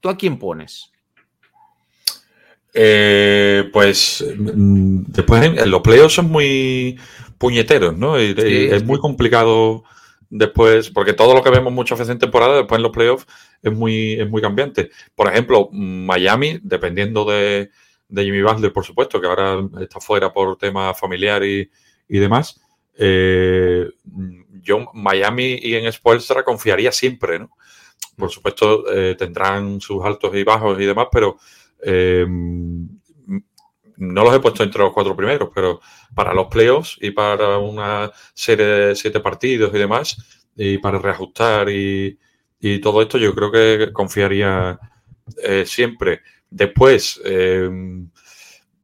¿tú 0.00 0.08
a 0.08 0.16
quién 0.16 0.36
pones? 0.36 0.90
Eh, 2.74 3.70
pues 3.72 4.24
mm, 4.36 5.04
después 5.06 5.66
los 5.68 5.80
playoffs 5.80 6.14
son 6.14 6.28
muy 6.28 6.98
puñeteros, 7.38 7.96
¿no? 7.96 8.16
Sí, 8.18 8.34
es 8.36 8.84
muy 8.84 8.98
complicado 8.98 9.84
después, 10.34 10.88
porque 10.90 11.12
todo 11.12 11.34
lo 11.34 11.42
que 11.42 11.50
vemos 11.50 11.72
muchas 11.72 11.98
veces 11.98 12.12
en 12.12 12.18
temporada, 12.18 12.56
después 12.56 12.78
en 12.78 12.82
los 12.82 12.92
playoffs 12.92 13.26
es 13.62 13.70
muy, 13.72 14.14
es 14.14 14.28
muy 14.28 14.40
cambiante. 14.40 14.90
Por 15.14 15.28
ejemplo, 15.28 15.68
Miami, 15.72 16.58
dependiendo 16.62 17.26
de, 17.26 17.70
de 18.08 18.24
Jimmy 18.24 18.42
Butler, 18.42 18.72
por 18.72 18.84
supuesto, 18.84 19.20
que 19.20 19.26
ahora 19.26 19.62
está 19.80 20.00
fuera 20.00 20.32
por 20.32 20.56
tema 20.56 20.94
familiar 20.94 21.44
y, 21.44 21.70
y 22.08 22.18
demás, 22.18 22.60
eh, 22.96 23.86
yo 24.62 24.86
Miami 24.94 25.58
y 25.62 25.74
en 25.74 25.92
Spoelstra 25.92 26.42
confiaría 26.44 26.92
siempre, 26.92 27.38
¿no? 27.38 27.50
Por 28.16 28.30
supuesto, 28.30 28.90
eh, 28.90 29.14
tendrán 29.16 29.82
sus 29.82 30.02
altos 30.02 30.34
y 30.34 30.44
bajos 30.44 30.80
y 30.80 30.86
demás, 30.86 31.08
pero 31.12 31.36
eh, 31.84 32.26
no 34.02 34.24
los 34.24 34.34
he 34.34 34.40
puesto 34.40 34.62
entre 34.64 34.82
los 34.82 34.92
cuatro 34.92 35.14
primeros, 35.16 35.50
pero 35.54 35.80
para 36.14 36.34
los 36.34 36.46
playoffs 36.48 36.98
y 37.00 37.12
para 37.12 37.58
una 37.58 38.10
serie 38.34 38.66
de 38.66 38.94
siete 38.96 39.20
partidos 39.20 39.72
y 39.74 39.78
demás, 39.78 40.44
y 40.56 40.78
para 40.78 40.98
reajustar 40.98 41.68
y, 41.70 42.18
y 42.60 42.80
todo 42.80 43.00
esto, 43.00 43.16
yo 43.18 43.34
creo 43.34 43.50
que 43.52 43.92
confiaría 43.92 44.78
eh, 45.42 45.64
siempre. 45.66 46.20
Después, 46.50 47.20
eh, 47.24 47.70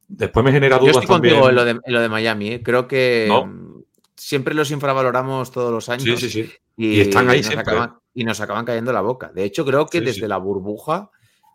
después 0.07 0.43
me 0.43 0.51
genera 0.51 0.77
Yo 0.77 0.81
dudas 0.81 0.95
estoy 0.97 1.07
contigo 1.07 1.49
en 1.49 1.55
lo, 1.55 1.65
de, 1.65 1.71
en 1.71 1.93
lo 1.93 1.99
de 2.01 2.09
Miami. 2.09 2.49
¿eh? 2.53 2.63
Creo 2.63 2.87
que 2.87 3.25
No. 3.27 3.83
siempre 4.15 4.53
los 4.55 4.71
infravaloramos 4.71 5.51
todos 5.51 5.71
los 5.71 5.89
años. 5.89 6.03
Sí, 6.03 6.17
sí, 6.17 6.29
sí. 6.29 6.51
Y, 6.77 6.97
Y 6.97 7.01
están 7.01 7.29
ahí 7.29 7.39
nos 7.39 7.47
siempre. 7.47 7.71
acaban, 7.73 7.95
y 8.13 8.23
nos 8.23 8.39
acaban 8.41 8.65
cayendo 8.65 8.93
la 8.93 9.01
boca. 9.01 9.31
De 9.33 9.43
hecho, 9.43 9.65
creo 9.65 9.85
que 9.85 10.01
desde 10.01 10.27
la 10.27 10.37
burbuja, 10.37 11.11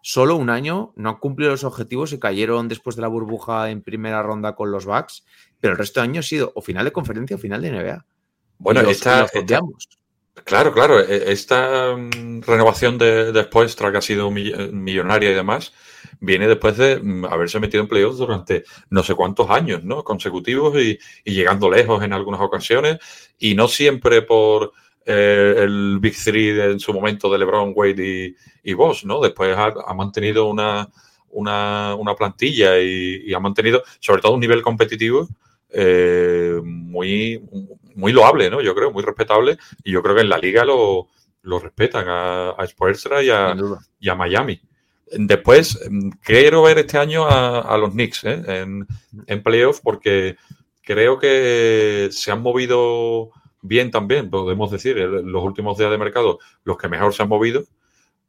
solo 0.07 0.37
un 0.37 0.51
año 0.51 0.93
no 0.97 1.09
han 1.09 1.17
cumplido 1.17 1.51
los 1.53 1.65
objetivos 1.65 2.13
y 2.13 2.19
cayeron 2.19 2.69
después 2.69 2.95
de 2.95 3.01
la 3.01 3.09
burbuja 3.09 3.71
en 3.71 3.81
primera 3.81 4.23
ronda 4.23 4.55
con 4.55 4.71
los 4.71 4.85
Bucks. 4.85 5.25
Pero 5.61 5.73
el 5.73 5.79
resto 5.79 6.01
de 6.01 6.05
años 6.05 6.27
ha 6.27 6.29
sido 6.29 6.53
o 6.55 6.61
final 6.61 6.85
de 6.85 6.93
conferencia 6.93 7.37
o 7.37 7.39
final 7.39 7.63
de 7.63 7.71
NBA. 7.71 8.05
Bueno, 8.59 8.81
los- 8.83 8.93
esta. 8.99 9.27
Claro, 10.45 10.73
claro. 10.75 11.01
e- 11.01 11.33
Esta 11.33 11.97
mm, 11.97 12.43
renovación 12.43 12.99
de, 12.99 13.33
de 13.33 13.43
Spoelstra, 13.45 13.91
que 13.91 13.97
ha 13.99 14.03
sido 14.03 14.31
mill- 14.31 14.73
millonaria 14.73 15.31
y 15.31 15.35
demás, 15.35 15.73
viene 16.21 16.49
después 16.49 16.77
de 16.77 16.99
mm, 17.03 17.25
haberse 17.25 17.59
metido 17.59 17.83
en 17.83 17.89
playoffs 17.89 18.19
durante 18.19 18.65
no 18.91 19.03
sé 19.03 19.15
cuántos 19.15 19.49
años, 19.49 19.85
¿no? 19.85 20.05
Consecutivos 20.05 20.77
y, 20.77 20.99
y 21.25 21.33
llegando 21.33 21.71
lejos 21.71 22.03
en 22.05 22.13
algunas 22.13 22.43
ocasiones. 22.43 22.99
Y 23.39 23.55
no 23.55 23.69
siempre 23.69 24.21
por 24.21 24.73
eh, 25.07 25.55
el 25.59 25.99
Big 26.01 26.17
Three 26.17 26.61
en 26.73 26.81
su 26.81 26.93
momento 26.93 27.31
de 27.31 27.39
LeBron, 27.39 27.73
Wade 27.75 28.35
y, 28.65 28.71
y 28.71 28.75
Bosh, 28.75 29.05
¿no? 29.05 29.21
Después 29.21 29.57
ha, 29.57 29.73
ha 29.87 29.95
mantenido 29.95 30.47
una, 30.47 30.89
una, 31.31 31.95
una 31.95 32.15
plantilla 32.15 32.79
y, 32.81 33.23
y 33.27 33.35
ha 33.35 33.41
mantenido, 33.41 33.83
sobre 34.01 34.23
todo, 34.23 34.33
un 34.33 34.41
nivel 34.41 34.63
competitivo 34.63 35.29
eh, 35.71 36.61
muy, 36.63 37.43
muy 37.97 38.13
loable, 38.13 38.49
¿no? 38.49 38.61
Yo 38.61 38.75
creo, 38.75 38.93
muy 38.93 39.03
respetable. 39.03 39.59
Y 39.83 39.93
yo 39.93 40.03
creo 40.03 40.15
que 40.15 40.23
en 40.23 40.29
la 40.29 40.39
liga 40.39 40.65
lo, 40.65 41.09
lo 41.43 41.59
respetan 41.59 42.09
a, 42.09 42.51
a 42.51 42.67
Spoelstra 42.67 43.23
y 43.23 43.31
a, 43.31 43.57
y 43.99 44.09
a 44.09 44.15
Miami. 44.15 44.61
Después, 45.11 45.79
quiero 46.23 46.63
ver 46.63 46.79
este 46.79 46.99
año 46.99 47.27
a, 47.27 47.61
a 47.61 47.77
los 47.77 47.91
Knicks 47.91 48.25
¿eh? 48.25 48.43
en, 48.47 48.87
en 49.27 49.43
playoff 49.43 49.81
porque 49.83 50.37
creo 50.81 51.19
que 51.19 52.09
se 52.11 52.33
han 52.33 52.41
movido 52.41 53.31
bien 53.65 53.91
también, 53.91 54.31
podemos 54.31 54.71
decir, 54.71 54.99
en 54.99 55.33
los 55.33 55.43
últimos 55.43 55.79
días 55.79 55.91
de 55.91 55.99
mercado, 55.99 56.39
los 56.65 56.77
que 56.77 56.89
mejor 56.89 57.15
se 57.15 57.23
han 57.23 57.29
movido. 57.29 57.65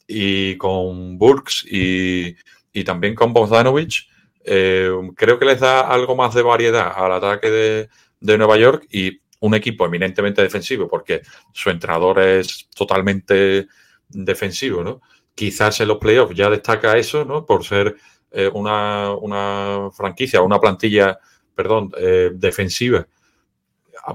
Y 0.08 0.56
con 0.58 1.18
Burks 1.18 1.66
y, 1.70 2.36
y 2.72 2.84
también 2.84 3.16
con 3.16 3.34
Bogdanovich, 3.34 4.10
eh, 4.46 4.90
creo 5.16 5.38
que 5.38 5.46
les 5.46 5.60
da 5.60 5.82
algo 5.82 6.16
más 6.16 6.34
de 6.34 6.42
variedad 6.42 6.94
al 6.96 7.12
ataque 7.14 7.50
de, 7.50 7.90
de 8.20 8.38
Nueva 8.38 8.58
York 8.58 8.88
y 8.92 9.20
un 9.40 9.56
equipo 9.56 9.86
eminentemente 9.86 10.42
defensivo, 10.42 10.88
porque 10.88 11.22
su 11.52 11.70
entrenador 11.70 12.20
es 12.20 12.70
totalmente 12.74 13.68
defensivo, 14.08 14.84
¿no? 14.84 15.02
Quizás 15.34 15.82
en 15.82 15.90
los 15.90 15.98
playoffs 15.98 16.36
ya 16.36 16.50
destaca 16.50 16.98
eso, 16.98 17.26
¿no? 17.26 17.46
Por 17.46 17.66
ser 17.66 17.96
eh, 18.32 18.50
una, 18.54 19.14
una 19.16 19.90
franquicia, 19.92 20.42
una 20.42 20.60
plantilla, 20.60 21.20
perdón, 21.54 21.92
eh, 21.98 22.32
defensiva. 22.34 23.06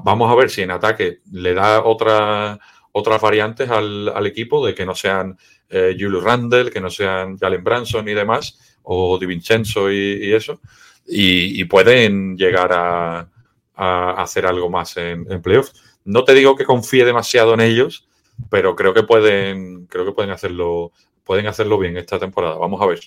Vamos 0.05 0.31
a 0.31 0.35
ver 0.35 0.51
si 0.51 0.63
en 0.63 0.71
ataque 0.71 1.21
le 1.33 1.55
da 1.55 1.85
otra, 1.85 2.59
otras 2.93 3.21
variantes 3.21 3.69
al, 3.71 4.09
al 4.09 4.27
equipo 4.27 4.65
de 4.65 4.75
que 4.75 4.87
no 4.87 4.95
sean 4.95 5.37
eh, 5.69 5.97
Julius 5.99 6.23
Randle, 6.23 6.71
que 6.71 6.81
no 6.81 6.91
sean 6.91 7.37
Jalen 7.39 7.65
Branson 7.65 8.09
y 8.09 8.15
demás, 8.15 8.79
o 8.83 9.19
Di 9.19 9.27
Vincenzo 9.27 9.91
y, 9.91 10.27
y 10.27 10.33
eso, 10.33 10.61
y, 11.07 11.61
y 11.61 11.65
pueden 11.65 12.37
llegar 12.37 12.73
a, 12.73 13.29
a 13.75 14.23
hacer 14.23 14.47
algo 14.47 14.71
más 14.71 14.97
en, 14.97 15.31
en 15.31 15.43
playoffs. 15.43 15.73
No 16.05 16.25
te 16.25 16.35
digo 16.35 16.57
que 16.57 16.65
confíe 16.65 17.05
demasiado 17.05 17.55
en 17.55 17.61
ellos, 17.61 18.09
pero 18.49 18.75
creo 18.75 18.95
que 18.95 19.03
pueden, 19.03 19.87
creo 19.87 20.05
que 20.05 20.13
pueden 20.13 20.31
hacerlo, 20.31 20.93
pueden 21.25 21.47
hacerlo 21.47 21.79
bien 21.79 21.97
esta 21.97 22.19
temporada. 22.19 22.57
Vamos 22.57 22.81
a 22.81 22.87
ver. 22.87 23.01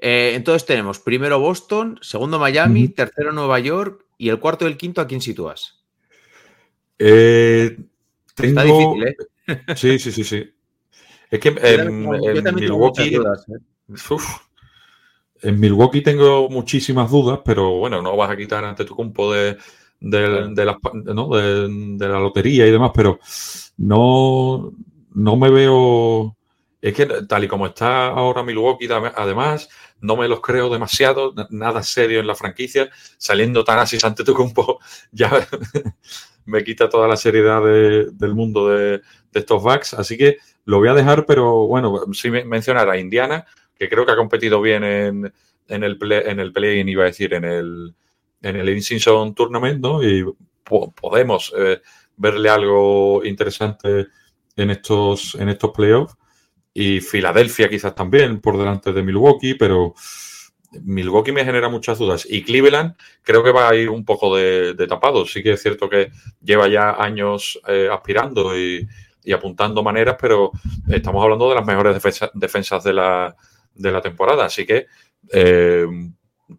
Eh, 0.00 0.32
entonces 0.34 0.66
tenemos 0.66 0.98
primero 0.98 1.38
Boston, 1.38 1.98
segundo 2.02 2.38
Miami, 2.38 2.88
tercero 2.88 3.32
Nueva 3.32 3.60
York 3.60 4.04
y 4.18 4.28
el 4.28 4.38
cuarto 4.38 4.66
y 4.66 4.68
el 4.68 4.76
quinto, 4.76 5.00
¿a 5.00 5.06
quién 5.06 5.20
sitúas? 5.20 5.80
Eh, 6.98 7.78
tengo, 8.34 8.60
Está 8.60 8.64
difícil, 8.64 9.04
¿eh? 9.06 9.16
Sí, 9.76 9.98
sí, 9.98 10.12
sí, 10.12 10.24
sí. 10.24 10.50
Es 11.30 11.40
que 11.40 11.54
Yo 11.54 11.60
en, 11.62 12.54
Milwaukee, 12.54 13.10
dudas, 13.10 13.46
¿eh? 13.48 13.58
uf, 14.10 14.24
en 15.42 15.60
Milwaukee 15.60 16.02
tengo 16.02 16.48
muchísimas 16.48 17.10
dudas, 17.10 17.40
pero 17.44 17.78
bueno, 17.78 18.02
no 18.02 18.16
vas 18.16 18.30
a 18.30 18.36
quitar 18.36 18.64
ante 18.64 18.84
tu 18.84 18.96
compo 18.96 19.32
de, 19.32 19.56
de, 20.00 20.48
de, 20.48 20.64
de 20.64 22.08
la 22.08 22.18
lotería 22.18 22.66
y 22.66 22.70
demás, 22.70 22.92
pero 22.94 23.20
no, 23.76 24.72
no 25.14 25.36
me 25.36 25.50
veo. 25.50 26.34
Es 26.80 26.94
que 26.94 27.06
tal 27.06 27.42
y 27.44 27.48
como 27.48 27.66
está 27.66 28.06
ahora 28.08 28.42
Milwaukee, 28.44 28.88
además, 29.16 29.68
no 30.00 30.16
me 30.16 30.28
los 30.28 30.40
creo 30.40 30.70
demasiado, 30.70 31.32
na- 31.34 31.48
nada 31.50 31.82
serio 31.82 32.20
en 32.20 32.26
la 32.28 32.36
franquicia, 32.36 32.88
saliendo 33.16 33.64
tan 33.64 33.80
así 33.80 33.98
ante 34.02 34.22
tu 34.24 34.32
compo, 34.34 34.78
ya 35.12 35.30
me 36.44 36.64
quita 36.64 36.88
toda 36.88 37.08
la 37.08 37.16
seriedad 37.16 37.62
de- 37.64 38.06
del 38.12 38.34
mundo 38.34 38.68
de, 38.68 39.00
estos 39.34 39.62
backs, 39.62 39.94
así 39.94 40.16
que 40.16 40.38
lo 40.64 40.78
voy 40.78 40.88
a 40.88 40.94
dejar, 40.94 41.24
pero 41.26 41.66
bueno, 41.66 42.00
sí 42.12 42.30
me- 42.30 42.44
mencionar 42.44 42.88
a 42.90 42.98
Indiana, 42.98 43.44
que 43.76 43.88
creo 43.88 44.04
que 44.06 44.12
ha 44.12 44.16
competido 44.16 44.60
bien 44.60 44.82
en, 44.84 45.32
en 45.68 45.84
el 45.84 45.98
play, 45.98 46.22
en 46.26 46.40
el 46.40 46.52
play-in, 46.52 46.88
iba 46.88 47.04
a 47.04 47.06
decir, 47.06 47.34
en 47.34 47.44
el, 47.44 47.94
en 48.42 48.56
el 48.56 48.68
In-Season 48.68 49.34
Tournament, 49.34 49.80
¿no? 49.80 50.02
Y 50.02 50.24
po- 50.64 50.92
podemos 50.92 51.52
eh, 51.56 51.80
verle 52.16 52.48
algo 52.50 53.24
interesante 53.24 54.06
en 54.56 54.70
estos, 54.70 55.34
en 55.36 55.48
estos 55.50 55.70
playoffs. 55.72 56.16
Y 56.80 57.00
Filadelfia 57.00 57.68
quizás 57.68 57.92
también 57.92 58.40
por 58.40 58.56
delante 58.56 58.92
de 58.92 59.02
Milwaukee, 59.02 59.54
pero 59.54 59.94
Milwaukee 60.84 61.32
me 61.32 61.44
genera 61.44 61.68
muchas 61.68 61.98
dudas. 61.98 62.24
Y 62.30 62.44
Cleveland 62.44 62.94
creo 63.24 63.42
que 63.42 63.50
va 63.50 63.68
a 63.68 63.74
ir 63.74 63.90
un 63.90 64.04
poco 64.04 64.36
de, 64.36 64.86
tapado. 64.88 65.26
Sí 65.26 65.42
que 65.42 65.54
es 65.54 65.60
cierto 65.60 65.88
que 65.88 66.12
lleva 66.40 66.68
ya 66.68 66.92
años 66.92 67.60
eh, 67.66 67.88
aspirando 67.90 68.56
y, 68.56 68.86
apuntando 69.34 69.82
maneras, 69.82 70.16
pero 70.20 70.52
estamos 70.88 71.20
hablando 71.24 71.48
de 71.48 71.56
las 71.56 71.66
mejores 71.66 71.94
defensa- 71.94 72.30
defensas 72.32 72.84
de 72.84 72.92
la, 72.92 73.34
de 73.74 73.90
la 73.90 74.00
temporada. 74.00 74.44
Así 74.44 74.64
que 74.64 74.86
eh, 75.32 75.84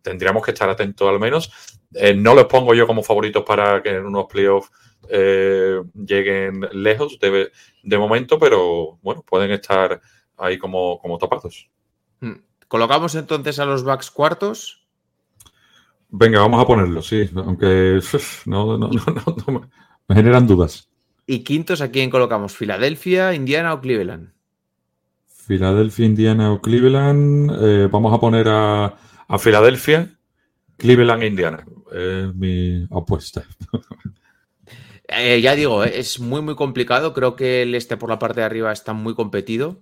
tendríamos 0.01 0.43
que 0.43 0.51
estar 0.51 0.69
atentos 0.69 1.07
al 1.07 1.19
menos. 1.21 1.49
Eh, 1.93 2.13
no 2.13 2.35
los 2.35 2.45
pongo 2.47 2.73
yo 2.73 2.85
como 2.85 3.03
favoritos 3.03 3.45
para 3.45 3.81
que 3.81 3.91
en 3.91 4.05
unos 4.05 4.25
playoffs 4.25 4.69
eh, 5.09 5.81
lleguen 5.93 6.61
lejos 6.71 7.19
de, 7.19 7.51
de 7.83 7.97
momento, 7.97 8.39
pero 8.39 8.97
bueno, 9.01 9.23
pueden 9.23 9.51
estar 9.51 9.99
ahí 10.37 10.57
como, 10.57 10.99
como 10.99 11.17
tapados. 11.17 11.69
Hmm. 12.21 12.37
¿Colocamos 12.67 13.15
entonces 13.15 13.59
a 13.59 13.65
los 13.65 13.83
Bucks 13.83 14.11
cuartos? 14.11 14.87
Venga, 16.09 16.39
vamos 16.39 16.61
a 16.61 16.67
ponerlo, 16.67 17.01
sí, 17.01 17.29
aunque 17.35 17.99
no, 18.45 18.77
no, 18.77 18.87
no, 18.87 18.89
no, 18.89 19.35
no 19.47 19.59
me, 19.59 19.67
me 20.07 20.15
generan 20.15 20.47
dudas. 20.47 20.89
¿Y 21.25 21.43
quintos 21.43 21.81
a 21.81 21.91
quién 21.91 22.09
colocamos? 22.09 22.55
¿Filadelfia, 22.55 23.35
Indiana 23.35 23.73
o 23.73 23.81
Cleveland? 23.81 24.31
Filadelfia, 25.27 26.05
Indiana 26.05 26.51
o 26.51 26.61
Cleveland. 26.61 27.51
eh, 27.61 27.87
vamos 27.91 28.13
a 28.13 28.19
poner 28.19 28.47
a, 28.47 28.97
a 29.27 29.37
Filadelfia, 29.37 30.17
Cleveland 30.77 31.23
e 31.23 31.27
Indiana. 31.27 31.65
Es 31.91 32.33
mi 32.35 32.87
apuesta. 32.91 33.43
Eh, 35.11 35.41
ya 35.41 35.55
digo, 35.55 35.83
eh, 35.83 35.93
es 35.95 36.19
muy, 36.19 36.41
muy 36.41 36.55
complicado. 36.55 37.13
Creo 37.13 37.35
que 37.35 37.63
el 37.63 37.73
este 37.73 37.97
por 37.97 38.09
la 38.09 38.19
parte 38.19 38.41
de 38.41 38.45
arriba 38.45 38.71
está 38.71 38.93
muy 38.93 39.15
competido. 39.15 39.79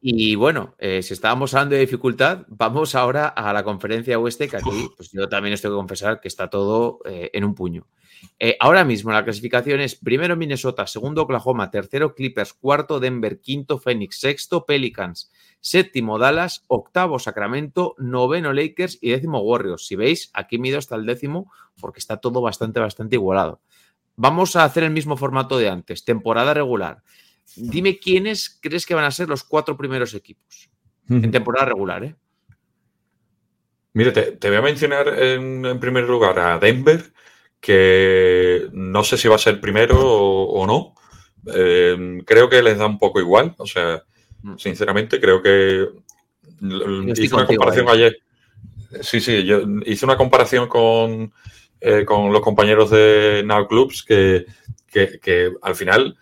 Y 0.00 0.34
bueno, 0.34 0.74
eh, 0.78 1.02
si 1.02 1.12
estábamos 1.12 1.52
hablando 1.52 1.74
de 1.74 1.82
dificultad, 1.82 2.46
vamos 2.48 2.94
ahora 2.94 3.28
a 3.28 3.52
la 3.52 3.64
conferencia 3.64 4.18
oeste, 4.18 4.48
que 4.48 4.56
aquí 4.56 4.88
pues 4.96 5.12
yo 5.12 5.28
también 5.28 5.52
os 5.52 5.60
tengo 5.60 5.74
que 5.74 5.80
confesar 5.80 6.20
que 6.20 6.28
está 6.28 6.48
todo 6.48 7.00
eh, 7.04 7.30
en 7.34 7.44
un 7.44 7.54
puño. 7.54 7.86
Ahora 8.60 8.84
mismo 8.84 9.10
la 9.10 9.24
clasificación 9.24 9.80
es 9.80 9.96
primero 9.96 10.36
Minnesota, 10.36 10.86
segundo 10.86 11.22
Oklahoma, 11.22 11.70
tercero 11.70 12.14
Clippers, 12.14 12.52
cuarto 12.52 13.00
Denver, 13.00 13.40
quinto 13.40 13.78
Phoenix, 13.78 14.20
sexto 14.20 14.64
Pelicans, 14.64 15.30
séptimo 15.60 16.18
Dallas, 16.18 16.64
octavo 16.68 17.18
Sacramento, 17.18 17.96
noveno 17.98 18.52
Lakers 18.52 18.98
y 19.00 19.10
décimo 19.10 19.40
Warriors. 19.40 19.86
Si 19.86 19.96
veis, 19.96 20.30
aquí 20.34 20.58
mido 20.58 20.78
hasta 20.78 20.94
el 20.94 21.04
décimo 21.04 21.50
porque 21.80 21.98
está 21.98 22.18
todo 22.18 22.40
bastante, 22.40 22.78
bastante 22.78 23.16
igualado. 23.16 23.60
Vamos 24.16 24.56
a 24.56 24.64
hacer 24.64 24.84
el 24.84 24.90
mismo 24.90 25.16
formato 25.16 25.58
de 25.58 25.68
antes, 25.68 26.04
temporada 26.04 26.54
regular. 26.54 27.02
Dime 27.56 27.98
quiénes 27.98 28.58
crees 28.60 28.86
que 28.86 28.94
van 28.94 29.04
a 29.04 29.10
ser 29.10 29.28
los 29.28 29.44
cuatro 29.44 29.76
primeros 29.76 30.14
equipos 30.14 30.70
en 31.08 31.30
temporada 31.30 31.66
regular, 31.66 32.04
¿eh? 32.04 32.14
Mire, 33.94 34.12
te, 34.12 34.32
te 34.32 34.48
voy 34.48 34.56
a 34.56 34.62
mencionar 34.62 35.08
en, 35.08 35.66
en 35.66 35.78
primer 35.78 36.04
lugar 36.04 36.38
a 36.38 36.58
Denver, 36.58 37.12
que 37.60 38.68
no 38.72 39.04
sé 39.04 39.18
si 39.18 39.28
va 39.28 39.34
a 39.34 39.38
ser 39.38 39.60
primero 39.60 39.98
o, 40.00 40.66
no. 40.66 40.94
Eh, 41.54 42.22
creo 42.24 42.48
que 42.48 42.62
les 42.62 42.78
da 42.78 42.86
un 42.86 42.98
poco 42.98 43.20
igual. 43.20 43.54
O 43.58 43.66
sea, 43.66 44.02
Mm. 44.42 44.56
sinceramente, 44.58 45.20
creo 45.20 45.40
que 45.40 45.88
hice 47.16 47.34
una 47.34 47.46
comparación 47.46 47.88
ahí. 47.88 47.94
ayer. 47.94 48.18
Sí, 49.00 49.20
sí, 49.20 49.44
yo 49.44 49.62
hice 49.86 50.04
una 50.04 50.16
comparación 50.16 50.68
con, 50.68 51.32
eh, 51.84 52.04
con 52.04 52.32
los 52.32 52.42
compañeros 52.42 52.90
de 52.90 53.42
Now 53.44 53.66
Clubs 53.66 54.04
que, 54.04 54.46
que, 54.86 55.52
al 55.62 55.74
final 55.74 56.16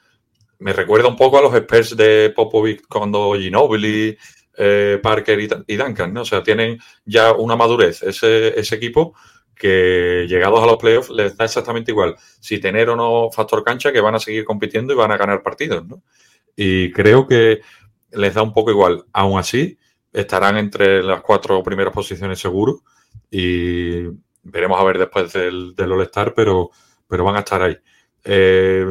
me 0.58 0.72
recuerda 0.72 1.08
un 1.08 1.16
poco 1.16 1.38
a 1.38 1.42
los 1.42 1.54
Spurs 1.54 1.96
de 1.98 2.32
Popovic 2.34 2.86
cuando 2.88 3.34
Ginobili, 3.34 4.16
eh, 4.56 4.98
Parker 5.02 5.38
y, 5.38 5.48
y 5.66 5.76
Duncan, 5.76 6.14
¿no? 6.14 6.22
O 6.22 6.24
sea, 6.24 6.42
tienen 6.42 6.78
ya 7.04 7.32
una 7.32 7.56
madurez 7.56 8.02
ese, 8.02 8.58
ese 8.58 8.74
equipo 8.74 9.14
que 9.54 10.24
llegados 10.26 10.62
a 10.62 10.66
los 10.66 10.78
playoffs 10.78 11.10
les 11.10 11.36
da 11.36 11.44
exactamente 11.44 11.90
igual 11.90 12.16
si 12.40 12.58
tener 12.58 12.88
o 12.88 12.96
no 12.96 13.30
factor 13.30 13.62
cancha 13.62 13.92
que 13.92 14.00
van 14.00 14.14
a 14.14 14.18
seguir 14.18 14.46
compitiendo 14.46 14.94
y 14.94 14.96
van 14.96 15.12
a 15.12 15.18
ganar 15.18 15.42
partidos, 15.42 15.86
¿no? 15.86 16.02
Y 16.56 16.90
creo 16.92 17.26
que 17.26 17.60
les 18.12 18.32
da 18.32 18.40
un 18.40 18.54
poco 18.54 18.70
igual. 18.70 19.04
Aún 19.12 19.38
así, 19.38 19.78
estarán 20.10 20.56
entre 20.56 21.02
las 21.02 21.20
cuatro 21.20 21.62
primeras 21.62 21.92
posiciones 21.92 22.38
seguro 22.38 22.80
y 23.30 24.06
veremos 24.42 24.80
a 24.80 24.84
ver 24.84 24.98
después 24.98 25.32
del, 25.32 25.74
del 25.74 25.92
All-Star, 25.92 26.34
pero, 26.34 26.70
pero 27.06 27.24
van 27.24 27.36
a 27.36 27.40
estar 27.40 27.62
ahí. 27.62 27.76
Eh, 28.22 28.84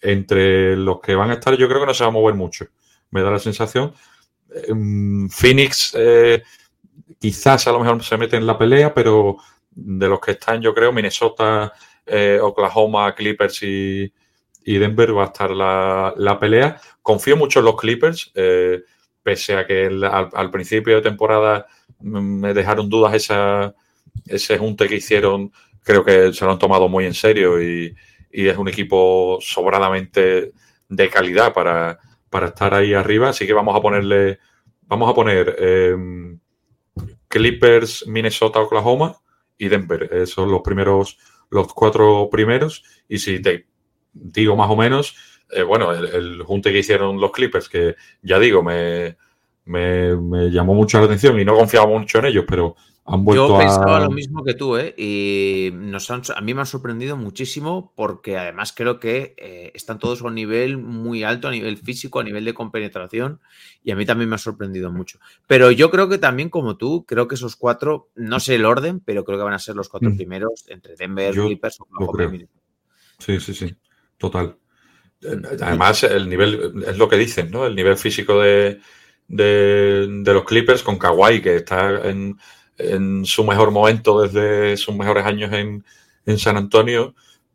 entre 0.00 0.76
los 0.76 1.00
que 1.00 1.14
van 1.14 1.30
a 1.30 1.34
estar, 1.34 1.56
yo 1.56 1.68
creo 1.68 1.80
que 1.80 1.86
no 1.86 1.94
se 1.94 2.04
va 2.04 2.08
a 2.08 2.12
mover 2.12 2.34
mucho. 2.34 2.66
Me 3.10 3.22
da 3.22 3.30
la 3.30 3.38
sensación. 3.38 3.92
Eh, 4.50 4.72
Phoenix 5.30 5.94
eh, 5.96 6.42
quizás 7.18 7.66
a 7.66 7.72
lo 7.72 7.80
mejor 7.80 8.02
se 8.02 8.16
mete 8.16 8.36
en 8.36 8.46
la 8.46 8.58
pelea, 8.58 8.94
pero 8.94 9.36
de 9.70 10.08
los 10.08 10.20
que 10.20 10.32
están, 10.32 10.60
yo 10.60 10.74
creo, 10.74 10.92
Minnesota, 10.92 11.72
Oklahoma, 12.42 13.14
Clippers 13.14 13.62
y, 13.62 14.12
Denver 14.64 15.16
va 15.16 15.24
a 15.24 15.26
estar 15.26 15.50
la, 15.50 16.14
la 16.16 16.38
pelea. 16.38 16.80
Confío 17.00 17.36
mucho 17.36 17.60
en 17.60 17.64
los 17.64 17.76
Clippers, 17.76 18.32
pese 19.22 19.56
a 19.56 19.66
que 19.66 19.86
al, 19.86 20.04
al 20.04 20.50
principio 20.50 20.96
de 20.96 21.02
temporada 21.02 21.66
mm, 22.00 22.40
me 22.40 22.54
dejaron 22.54 22.88
dudas 22.88 23.14
esa, 23.14 23.74
ese 24.26 24.58
junte 24.58 24.88
que 24.88 24.96
hicieron. 24.96 25.52
Creo 25.82 26.04
que 26.04 26.32
se 26.32 26.44
lo 26.44 26.52
han 26.52 26.58
tomado 26.58 26.88
muy 26.88 27.06
en 27.06 27.14
serio 27.14 27.60
y, 27.62 27.94
y 28.32 28.46
es 28.48 28.56
un 28.56 28.68
equipo 28.68 29.38
sobradamente 29.40 30.52
de 30.88 31.08
calidad 31.08 31.52
para, 31.52 31.98
para 32.30 32.48
estar 32.48 32.74
ahí 32.74 32.94
arriba. 32.94 33.28
Así 33.28 33.46
que 33.46 33.52
vamos 33.52 33.76
a 33.76 33.80
ponerle, 33.80 34.38
vamos 34.82 35.10
a 35.10 35.14
poner 35.14 35.56
eh, 35.58 35.96
Clippers, 37.28 38.06
Minnesota, 38.06 38.60
Oklahoma 38.60 39.16
y 39.58 39.68
Denver. 39.68 40.08
Esos 40.12 40.30
son 40.30 40.50
los 40.50 40.62
primeros, 40.62 41.18
los 41.50 41.72
cuatro 41.72 42.28
primeros. 42.30 42.84
Y 43.08 43.18
si 43.18 43.40
te 43.40 43.66
digo 44.12 44.56
más 44.56 44.70
o 44.70 44.76
menos, 44.76 45.14
eh, 45.50 45.62
bueno, 45.62 45.92
el, 45.92 46.42
junte 46.42 46.72
que 46.72 46.78
hicieron 46.78 47.20
los 47.20 47.32
Clippers, 47.32 47.68
que 47.68 47.96
ya 48.22 48.38
digo, 48.38 48.62
me, 48.62 49.16
me 49.66 50.50
llamó 50.50 50.74
mucho 50.74 50.98
la 50.98 51.04
atención 51.04 51.38
y 51.38 51.44
no 51.44 51.54
confiaba 51.54 51.86
mucho 51.86 52.18
en 52.18 52.26
ellos, 52.26 52.44
pero 52.48 52.76
han 53.04 53.24
vuelto 53.24 53.48
Yo 53.48 53.58
pensaba 53.58 53.96
a. 53.96 54.00
lo 54.00 54.10
mismo 54.10 54.44
que 54.44 54.54
tú, 54.54 54.76
¿eh? 54.76 54.94
Y 54.96 55.70
nos 55.74 56.08
han- 56.10 56.22
a 56.36 56.40
mí 56.40 56.54
me 56.54 56.60
han 56.60 56.66
sorprendido 56.66 57.16
muchísimo 57.16 57.92
porque 57.96 58.38
además 58.38 58.72
creo 58.72 59.00
que 59.00 59.34
eh, 59.38 59.72
están 59.74 59.98
todos 59.98 60.22
a 60.22 60.26
un 60.26 60.36
nivel 60.36 60.78
muy 60.78 61.24
alto, 61.24 61.48
a 61.48 61.50
nivel 61.50 61.76
físico, 61.78 62.20
a 62.20 62.24
nivel 62.24 62.44
de 62.44 62.54
compenetración, 62.54 63.40
y 63.82 63.90
a 63.90 63.96
mí 63.96 64.06
también 64.06 64.28
me 64.28 64.36
ha 64.36 64.38
sorprendido 64.38 64.92
mucho. 64.92 65.18
Pero 65.48 65.70
yo 65.72 65.90
creo 65.90 66.08
que 66.08 66.18
también, 66.18 66.48
como 66.48 66.76
tú, 66.76 67.04
creo 67.04 67.26
que 67.26 67.34
esos 67.34 67.56
cuatro, 67.56 68.10
no 68.14 68.38
sé 68.38 68.54
el 68.54 68.64
orden, 68.64 69.00
pero 69.00 69.24
creo 69.24 69.38
que 69.38 69.44
van 69.44 69.54
a 69.54 69.58
ser 69.58 69.74
los 69.74 69.88
cuatro 69.88 70.10
Mm. 70.10 70.16
primeros 70.16 70.64
entre 70.68 70.94
Denver, 70.94 71.34
Clippers. 71.34 71.78
Minnesota. 72.30 72.52
Sí, 73.18 73.40
sí, 73.40 73.54
sí, 73.54 73.74
total. 74.18 74.56
Eh, 75.22 75.40
Además, 75.60 76.02
el 76.04 76.28
nivel, 76.28 76.84
es 76.86 76.98
lo 76.98 77.08
que 77.08 77.16
dicen, 77.16 77.50
¿no? 77.50 77.66
El 77.66 77.74
nivel 77.76 77.96
físico 77.96 78.40
de, 78.40 78.80
de, 79.28 80.06
de 80.08 80.32
los 80.34 80.44
Clippers 80.44 80.82
con 80.82 80.98
Kawhi, 80.98 81.40
que 81.40 81.56
está 81.56 82.08
en, 82.08 82.36
en 82.90 83.24
su 83.24 83.44
mejor 83.44 83.70
momento 83.70 84.22
desde 84.22 84.76
sus 84.76 84.94
mejores 84.94 85.24
años 85.24 85.52
en, 85.52 85.84
en 86.26 86.38
San 86.38 86.56
Antonio. 86.56 87.14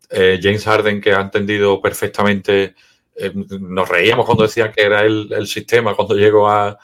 Eh, 0.10 0.40
James 0.42 0.64
Harden, 0.64 1.02
que 1.02 1.14
ha 1.14 1.22
entendido 1.22 1.82
perfectamente. 1.82 2.76
eh, 3.18 3.32
nos 3.34 3.90
reíamos 3.90 4.26
cuando 4.26 4.44
decían 4.44 4.72
que 4.72 4.84
era 4.84 5.02
el, 5.02 5.28
el 5.32 5.48
sistema 5.48 5.96
cuando 5.96 6.16
llegó 6.16 6.48
a, 6.48 6.78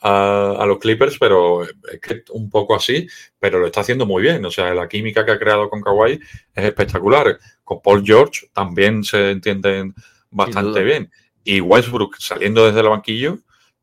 a, 0.00 0.56
a 0.58 0.66
los 0.66 0.78
Clippers, 0.78 1.18
pero 1.18 1.64
es 1.64 2.00
que 2.00 2.22
un 2.30 2.48
poco 2.48 2.74
así, 2.74 3.06
pero 3.38 3.58
lo 3.58 3.66
está 3.66 3.80
haciendo 3.80 4.06
muy 4.06 4.22
bien. 4.22 4.44
O 4.44 4.50
sea, 4.50 4.72
la 4.72 4.88
química 4.88 5.24
que 5.24 5.32
ha 5.32 5.38
creado 5.38 5.68
con 5.68 5.82
Kawhi 5.82 6.20
es 6.54 6.64
espectacular. 6.64 7.38
Con 7.64 7.82
Paul 7.82 8.02
George 8.04 8.48
también 8.52 9.04
se 9.04 9.32
entienden 9.32 9.94
bastante 10.30 10.82
bien. 10.82 11.10
Y 11.44 11.60
Westbrook 11.60 12.16
saliendo 12.18 12.64
desde 12.66 12.80
el 12.80 12.88
banquillo, 12.88 13.38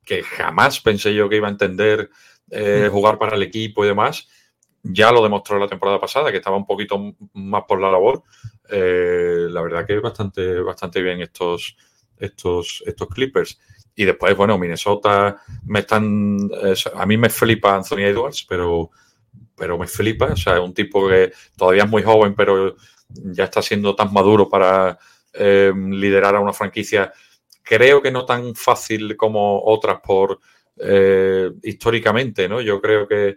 que 0.05 0.23
jamás 0.23 0.79
pensé 0.79 1.13
yo 1.13 1.27
que 1.27 1.35
iba 1.37 1.47
a 1.47 1.51
entender 1.51 2.09
eh, 2.49 2.89
jugar 2.91 3.17
para 3.17 3.35
el 3.35 3.43
equipo 3.43 3.83
y 3.83 3.87
demás, 3.87 4.27
ya 4.83 5.11
lo 5.11 5.21
demostró 5.21 5.59
la 5.59 5.67
temporada 5.67 5.99
pasada, 5.99 6.31
que 6.31 6.37
estaba 6.37 6.55
un 6.55 6.65
poquito 6.65 7.15
más 7.33 7.63
por 7.67 7.81
la 7.81 7.91
labor. 7.91 8.23
Eh, 8.69 9.47
la 9.49 9.61
verdad 9.61 9.85
que 9.85 9.99
bastante, 9.99 10.61
bastante 10.61 11.01
bien 11.01 11.21
estos, 11.21 11.75
estos, 12.17 12.83
estos 12.85 13.07
Clippers. 13.09 13.59
Y 13.95 14.05
después, 14.05 14.37
bueno, 14.37 14.57
Minnesota 14.57 15.41
me 15.65 15.79
están. 15.79 16.37
eh, 16.63 16.75
a 16.95 17.05
mí 17.05 17.17
me 17.17 17.29
flipa 17.29 17.75
Anthony 17.75 18.05
Edwards, 18.05 18.45
pero, 18.47 18.91
pero 19.55 19.77
me 19.77 19.87
flipa. 19.87 20.27
O 20.27 20.37
sea, 20.37 20.53
es 20.53 20.59
un 20.59 20.73
tipo 20.73 21.07
que 21.07 21.33
todavía 21.57 21.83
es 21.83 21.89
muy 21.89 22.03
joven, 22.03 22.33
pero 22.35 22.75
ya 23.09 23.45
está 23.45 23.61
siendo 23.61 23.95
tan 23.95 24.13
maduro 24.13 24.47
para 24.47 24.97
liderar 25.39 26.35
a 26.35 26.39
una 26.39 26.53
franquicia. 26.53 27.13
Creo 27.61 28.01
que 28.01 28.11
no 28.11 28.25
tan 28.25 28.55
fácil 28.55 29.15
como 29.15 29.61
otras 29.65 29.99
por 30.01 30.39
eh, 30.79 31.51
históricamente, 31.63 32.47
¿no? 32.49 32.61
Yo 32.61 32.79
creo 32.81 33.07
que 33.07 33.35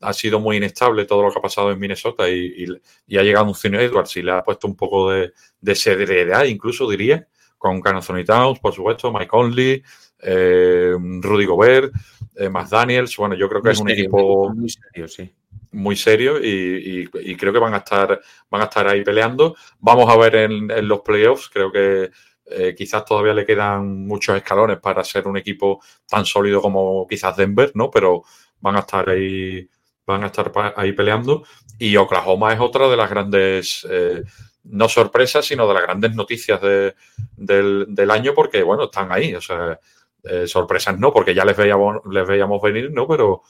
ha 0.00 0.12
sido 0.12 0.40
muy 0.40 0.56
inestable 0.56 1.04
todo 1.04 1.22
lo 1.22 1.30
que 1.30 1.38
ha 1.38 1.42
pasado 1.42 1.70
en 1.70 1.78
Minnesota 1.78 2.28
y, 2.28 2.64
y- 2.64 2.66
y 3.06 3.18
ha 3.18 3.22
llegado 3.22 3.46
Anthony 3.46 3.78
Edwards 3.80 4.16
y 4.16 4.22
le 4.22 4.32
ha 4.32 4.42
puesto 4.42 4.66
un 4.66 4.76
poco 4.76 5.10
de, 5.10 5.32
de 5.60 5.74
seriedad, 5.74 6.44
incluso 6.44 6.88
diría, 6.90 7.26
con 7.58 7.80
Anthony 7.84 8.24
Towns, 8.26 8.58
por 8.58 8.72
supuesto, 8.74 9.12
Mike 9.12 9.28
Conley, 9.28 9.82
eh, 10.24 10.92
Rudy 11.20 11.44
Gobert, 11.46 11.92
eh, 12.36 12.48
Matt 12.48 12.70
Daniels. 12.70 13.16
Bueno, 13.16 13.36
yo 13.36 13.48
creo 13.48 13.62
que 13.62 13.68
Muy 13.68 13.72
es 13.74 13.80
un 13.80 13.88
serio, 13.88 14.02
equipo 14.04 14.54
muy 14.54 14.68
serio, 14.68 15.08
sí. 15.08 15.32
muy 15.70 15.96
serio 15.96 16.38
y, 16.42 17.08
y- 17.14 17.30
y 17.30 17.36
creo 17.36 17.52
que 17.52 17.58
van 17.60 17.74
a 17.74 17.78
estar 17.78 18.20
van 18.50 18.60
a 18.62 18.64
estar 18.64 18.88
ahí 18.88 19.04
peleando. 19.04 19.54
Vamos 19.78 20.08
a 20.12 20.16
ver 20.16 20.34
en, 20.34 20.70
en 20.70 20.88
los 20.88 21.00
playoffs. 21.02 21.48
Creo 21.48 21.70
que 21.70 22.10
eh, 22.46 22.74
quizás 22.76 23.04
todavía 23.04 23.34
le 23.34 23.44
quedan 23.46 24.06
muchos 24.06 24.36
escalones 24.36 24.78
para 24.78 25.04
ser 25.04 25.26
un 25.28 25.36
equipo 25.36 25.80
tan 26.08 26.24
sólido 26.24 26.60
como 26.60 27.06
quizás 27.08 27.36
Denver, 27.36 27.70
¿no? 27.74 27.90
Pero 27.90 28.22
van 28.60 28.76
a 28.76 28.80
estar 28.80 29.08
ahí 29.08 29.68
van 30.06 30.24
a 30.24 30.26
estar 30.26 30.50
ahí 30.76 30.92
peleando 30.92 31.44
y 31.78 31.96
Oklahoma 31.96 32.52
es 32.52 32.60
otra 32.60 32.88
de 32.88 32.96
las 32.96 33.08
grandes 33.08 33.86
eh, 33.88 34.22
no 34.64 34.88
sorpresas 34.88 35.46
sino 35.46 35.66
de 35.68 35.74
las 35.74 35.82
grandes 35.84 36.14
noticias 36.14 36.60
de- 36.60 36.94
del, 37.36 37.86
del 37.88 38.10
año 38.10 38.34
porque 38.34 38.62
bueno 38.64 38.84
están 38.84 39.12
ahí 39.12 39.32
o 39.34 39.40
sea 39.40 39.78
eh, 40.24 40.46
sorpresas 40.48 40.98
no 40.98 41.12
porque 41.12 41.34
ya 41.34 41.44
les 41.44 41.56
veíamos 41.56 41.98
les 42.10 42.26
veíamos 42.26 42.60
venir 42.60 42.90
no 42.90 43.06
pero 43.06 43.42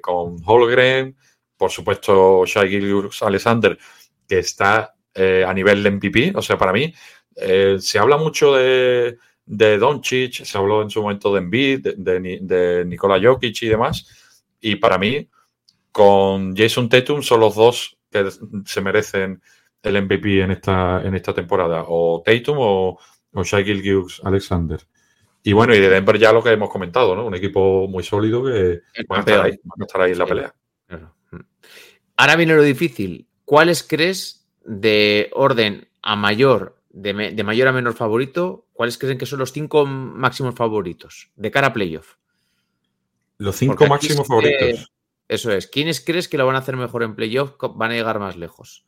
con 0.00 0.36
Holgren, 0.44 1.16
por 1.56 1.70
supuesto 1.70 2.44
Shai 2.46 2.68
Gilgeous 2.68 3.22
Alexander, 3.22 3.76
que 4.26 4.38
está 4.38 4.94
a 5.14 5.52
nivel 5.54 5.82
de 5.82 5.90
MVP. 5.90 6.32
O 6.34 6.40
sea, 6.42 6.56
para 6.56 6.72
mí 6.72 6.92
eh, 7.36 7.76
se 7.80 7.98
habla 7.98 8.16
mucho 8.16 8.54
de, 8.54 9.18
de 9.46 9.78
Doncic, 9.78 10.44
se 10.44 10.58
habló 10.58 10.82
en 10.82 10.90
su 10.90 11.02
momento 11.02 11.32
de 11.32 11.38
Embiid, 11.40 11.80
de, 11.80 11.94
de, 11.96 12.20
Ni- 12.20 12.38
de 12.38 12.84
Nikola 12.84 13.20
Jokic 13.22 13.62
y 13.62 13.68
demás. 13.68 14.06
Y 14.60 14.76
para 14.76 14.98
mí, 14.98 15.28
con 15.90 16.56
Jason 16.56 16.88
Tatum 16.88 17.22
son 17.22 17.40
los 17.40 17.54
dos 17.54 17.98
que 18.10 18.28
se 18.64 18.80
merecen 18.80 19.40
el 19.82 20.02
MVP 20.02 20.42
en 20.42 20.52
esta, 20.52 21.02
en 21.04 21.14
esta 21.14 21.34
temporada, 21.34 21.84
o 21.88 22.22
Tatum 22.24 22.56
o, 22.60 22.98
o 23.32 23.42
Shai 23.42 23.64
Alexander. 24.22 24.80
Y 25.42 25.52
bueno, 25.54 25.74
y 25.74 25.80
de 25.80 25.88
Denver 25.88 26.18
ya 26.18 26.32
lo 26.32 26.42
que 26.42 26.50
hemos 26.50 26.70
comentado, 26.70 27.16
¿no? 27.16 27.26
Un 27.26 27.34
equipo 27.34 27.88
muy 27.88 28.04
sólido 28.04 28.44
que 28.44 28.80
van 29.08 29.18
a 29.18 29.20
estar 29.20 29.44
ahí, 29.46 29.52
a 29.52 29.84
estar 29.84 30.00
ahí 30.02 30.12
en 30.12 30.18
la 30.18 30.26
pelea. 30.26 30.54
Ahora 32.16 32.36
viene 32.36 32.54
lo 32.54 32.62
difícil. 32.62 33.26
¿Cuáles 33.44 33.82
crees 33.82 34.46
de 34.64 35.30
orden 35.32 35.88
a 36.02 36.14
mayor, 36.14 36.76
de, 36.92 37.14
me- 37.14 37.32
de 37.32 37.44
mayor 37.44 37.68
a 37.68 37.72
menor 37.72 37.94
favorito? 37.94 38.66
¿Cuáles 38.72 38.98
creen 38.98 39.18
que 39.18 39.26
son 39.26 39.38
los 39.40 39.52
cinco 39.52 39.84
máximos 39.86 40.54
favoritos 40.54 41.30
de 41.36 41.50
cara 41.50 41.68
a 41.68 41.72
playoff? 41.72 42.14
Los 43.38 43.56
cinco 43.56 43.86
máximos 43.86 44.22
que- 44.22 44.28
favoritos. 44.28 44.92
Eso 45.28 45.50
es. 45.50 45.66
¿Quiénes 45.66 46.00
crees 46.04 46.28
que 46.28 46.36
lo 46.36 46.44
van 46.46 46.56
a 46.56 46.58
hacer 46.58 46.76
mejor 46.76 47.02
en 47.02 47.14
playoff? 47.14 47.54
Van 47.74 47.90
a 47.90 47.94
llegar 47.94 48.18
más 48.18 48.36
lejos. 48.36 48.84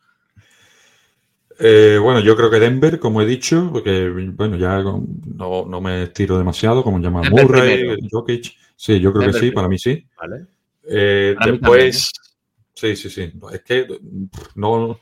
Eh, 1.59 1.99
bueno, 2.03 2.21
yo 2.21 2.37
creo 2.37 2.51
que 2.51 2.59
Denver, 2.59 2.99
como 2.99 3.23
he 3.23 3.27
dicho, 3.27 3.71
porque 3.73 4.09
bueno, 4.11 4.57
ya 4.57 4.83
no, 4.83 5.65
no 5.67 5.81
me 5.81 6.03
estiro 6.05 6.37
demasiado, 6.37 6.83
como 6.83 6.99
Denver 6.99 7.31
Murray, 7.31 7.79
primero. 7.79 7.97
Jokic. 8.11 8.53
Sí, 8.77 8.99
yo 9.01 9.13
creo 9.13 9.23
Denver 9.23 9.33
que 9.33 9.33
sí, 9.33 9.39
primero. 9.41 9.55
para 9.55 9.69
mí 9.69 9.79
sí. 9.79 10.07
¿Vale? 10.19 10.47
Eh, 10.89 11.35
Para 11.39 11.53
mí 11.53 11.59
después, 11.59 12.13
sí, 12.75 12.97
sí, 12.97 13.09
sí. 13.09 13.33
Es 13.53 13.63
que 13.63 13.87
no. 14.57 14.99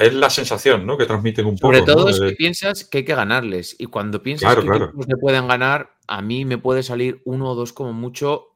Es 0.00 0.14
la 0.14 0.30
sensación 0.30 0.86
¿no? 0.86 0.96
que 0.98 1.06
transmiten 1.06 1.46
un 1.46 1.56
poco. 1.56 1.72
Sobre 1.74 1.86
todo 1.86 2.04
¿no? 2.04 2.10
es 2.10 2.20
que 2.20 2.28
Eh, 2.28 2.36
piensas 2.36 2.84
que 2.84 2.98
hay 2.98 3.04
que 3.04 3.14
ganarles. 3.14 3.76
Y 3.78 3.86
cuando 3.86 4.22
piensas 4.22 4.46
Claro, 4.46 4.62
que 4.62 4.68
claro. 4.68 4.92
le 5.06 5.16
pueden 5.16 5.48
ganar, 5.48 5.90
a 6.06 6.20
mí 6.22 6.44
me 6.44 6.58
puede 6.58 6.82
salir 6.82 7.22
uno 7.24 7.50
o 7.50 7.54
dos 7.54 7.72
como 7.72 7.92
mucho. 7.92 8.48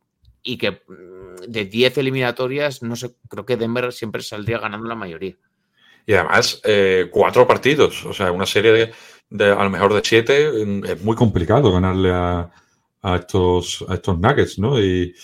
Y 0.43 0.59
que 0.59 0.73
mm, 0.73 1.49
de 1.49 1.65
10 1.65 1.99
eliminatorias, 1.99 2.83
no 2.83 2.97
sé, 2.97 3.15
creo 3.29 3.47
que 3.47 3.57
Denver 3.57 3.93
siempre 3.93 4.23
saldría 4.23 4.59
ganando 4.59 4.89
la 4.89 4.95
mayoría. 4.95 5.37
Y 6.07 6.15
además, 6.15 6.61
eh, 6.65 7.09
cuatro 7.11 7.47
partidos, 7.47 8.05
o 8.05 8.13
sea, 8.13 8.33
una 8.33 8.47
serie 8.47 8.73
de, 8.73 8.93
de 9.31 9.51
a 9.53 9.63
lo 9.63 9.71
mejor 9.71 9.95
de 9.95 10.03
siete, 10.05 10.51
mm, 10.67 10.85
es 10.85 11.03
muy 11.03 11.17
complicado 11.17 11.73
ganarle 11.73 12.11
a, 12.11 12.51
a 13.03 13.17
estos, 13.17 13.85
a 13.89 13.95
estos 13.95 14.19
Nuggets, 14.19 14.59
¿no? 14.59 14.81
Y, 14.81 15.15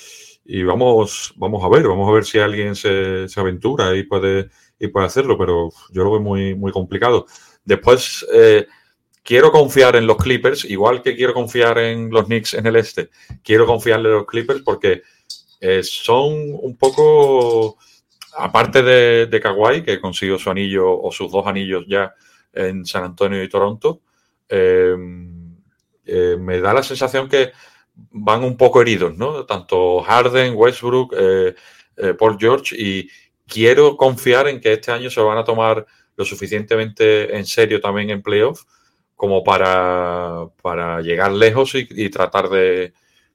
y 0.51 0.63
vamos, 0.63 1.35
vamos 1.37 1.63
a 1.63 1.69
ver, 1.69 1.87
vamos 1.87 2.09
a 2.09 2.13
ver 2.13 2.25
si 2.25 2.39
alguien 2.39 2.75
se, 2.75 3.29
se 3.29 3.39
aventura 3.39 3.95
y 3.95 4.05
puede, 4.05 4.49
y 4.81 4.89
puede 4.89 5.07
hacerlo, 5.07 5.37
pero 5.37 5.69
yo 5.93 6.05
lo 6.05 6.13
veo 6.13 6.21
muy, 6.21 6.55
muy 6.55 6.73
complicado. 6.73 7.27
Después, 7.65 8.27
eh, 8.33 8.67
quiero 9.23 9.53
confiar 9.53 9.95
en 9.97 10.07
los 10.07 10.17
Clippers, 10.17 10.65
igual 10.65 11.03
que 11.03 11.15
quiero 11.15 11.35
confiar 11.35 11.79
en 11.79 12.09
los 12.09 12.25
Knicks 12.25 12.55
en 12.55 12.67
el 12.67 12.77
este. 12.77 13.11
Quiero 13.45 13.67
confiarle 13.67 14.09
a 14.09 14.13
los 14.13 14.27
Clippers 14.27 14.63
porque 14.63 15.03
eh, 15.61 15.83
son 15.83 16.33
un 16.63 16.79
poco 16.79 17.77
aparte 18.39 18.83
de, 18.83 19.27
de 19.27 19.41
Kawhi, 19.41 19.83
que 19.83 20.01
consiguió 20.01 20.39
su 20.39 20.49
anillo 20.49 20.99
o 20.99 21.13
sus 21.13 21.31
dos 21.31 21.47
anillos 21.47 21.85
ya 21.87 22.15
en 22.55 22.87
San 22.87 23.05
Antonio 23.05 23.43
y 23.43 23.51
Toronto, 23.51 24.01
eh, 24.49 24.97
eh, 26.07 26.37
me 26.41 26.59
da 26.61 26.73
la 26.73 26.83
sensación 26.83 27.29
que 27.29 27.53
van 28.11 28.45
un 28.45 28.57
poco 28.57 28.81
heridos, 28.81 29.17
¿no? 29.17 29.45
Tanto 29.45 30.01
Harden, 30.03 30.55
Westbrook, 30.57 31.15
eh, 31.17 31.55
eh, 31.97 32.15
Paul 32.15 32.37
George, 32.39 32.77
y 32.79 33.09
quiero 33.47 33.97
confiar 33.97 34.49
en 34.49 34.61
que 34.61 34.73
este 34.75 34.93
año 34.93 35.11
se 35.11 35.21
van 35.21 35.39
a 35.39 35.45
tomar 35.45 35.85
lo 36.17 36.25
suficientemente 36.25 37.37
en 37.37 37.45
serio 37.47 37.81
también 37.81 38.11
en 38.11 38.23
playoff 38.23 38.65
como 39.15 39.43
para, 39.43 40.47
para 40.63 41.01
llegar 41.01 41.33
lejos 41.33 41.75
y, 41.75 41.89
y 41.91 42.09
tratar 42.09 42.49
de, 42.49 42.93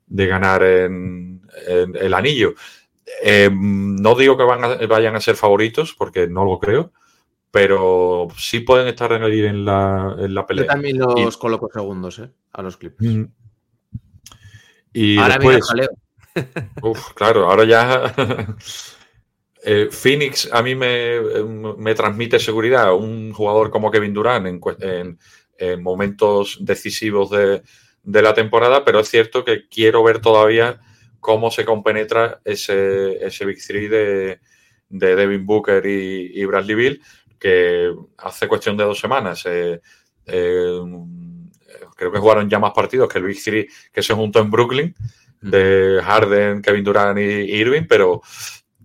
de 0.07 0.27
ganar 0.27 0.63
en, 0.63 1.41
en 1.67 1.95
el 1.95 2.13
anillo. 2.13 2.53
Eh, 3.21 3.49
no 3.53 4.15
digo 4.15 4.37
que 4.37 4.43
van 4.43 4.63
a- 4.63 4.75
vayan 4.87 5.15
a 5.15 5.21
ser 5.21 5.35
favoritos, 5.35 5.93
porque 5.93 6.27
no 6.27 6.45
lo 6.45 6.57
creo, 6.57 6.93
pero 7.51 8.27
sí 8.37 8.61
pueden 8.61 8.87
estar 8.87 9.11
en 9.11 9.65
la, 9.65 10.15
en 10.19 10.33
la 10.33 10.41
Yo 10.41 10.47
pelea. 10.47 10.67
también 10.67 10.99
los 10.99 11.37
coloco 11.37 11.69
segundos, 11.71 12.19
¿eh? 12.19 12.29
A 12.53 12.61
los 12.61 12.77
Clippers. 12.77 13.09
Mm. 13.09 13.23
Y 14.93 15.17
Ahora 15.17 15.37
viene 15.37 15.55
el 15.55 15.61
jaleo. 15.63 15.89
uf, 16.81 17.13
claro, 17.13 17.49
ahora 17.49 17.63
ya 17.65 18.13
eh, 19.63 19.87
Phoenix 19.91 20.49
a 20.51 20.61
mí 20.61 20.75
me, 20.75 21.19
me 21.77 21.95
transmite 21.95 22.39
seguridad. 22.39 22.93
Un 22.95 23.31
jugador 23.33 23.69
como 23.71 23.91
Kevin 23.91 24.13
Durant 24.13 24.47
en, 24.47 24.59
en- 24.81 25.19
en 25.57 25.83
momentos 25.83 26.57
decisivos 26.61 27.29
de, 27.29 27.61
de 28.01 28.21
la 28.23 28.33
temporada, 28.33 28.83
pero 28.83 28.99
es 28.99 29.07
cierto 29.09 29.45
que 29.45 29.67
quiero 29.69 30.03
ver 30.03 30.19
todavía 30.19 30.79
cómo 31.19 31.51
se 31.51 31.63
compenetra 31.63 32.41
ese, 32.43 33.23
ese 33.25 33.45
Big 33.45 33.65
Three 33.65 33.87
de, 33.87 34.39
de 34.89 35.15
Devin 35.15 35.45
Booker 35.45 35.85
y, 35.85 36.31
y 36.33 36.43
Bradley 36.45 36.75
Bill, 36.75 37.01
que 37.39 37.93
hace 38.17 38.47
cuestión 38.47 38.75
de 38.75 38.83
dos 38.83 38.99
semanas 38.99 39.43
eh, 39.45 39.79
eh, 40.25 40.79
creo 41.95 42.11
que 42.11 42.19
jugaron 42.19 42.49
ya 42.49 42.59
más 42.59 42.73
partidos 42.73 43.09
que 43.09 43.19
el 43.19 43.25
Big 43.25 43.43
Three 43.43 43.67
que 43.91 44.03
se 44.03 44.13
juntó 44.13 44.39
en 44.39 44.51
Brooklyn, 44.51 44.95
de 45.41 46.01
Harden, 46.03 46.61
Kevin 46.61 46.83
Durant 46.83 47.19
y, 47.19 47.21
Irving, 47.21 47.83
pero 47.87 48.21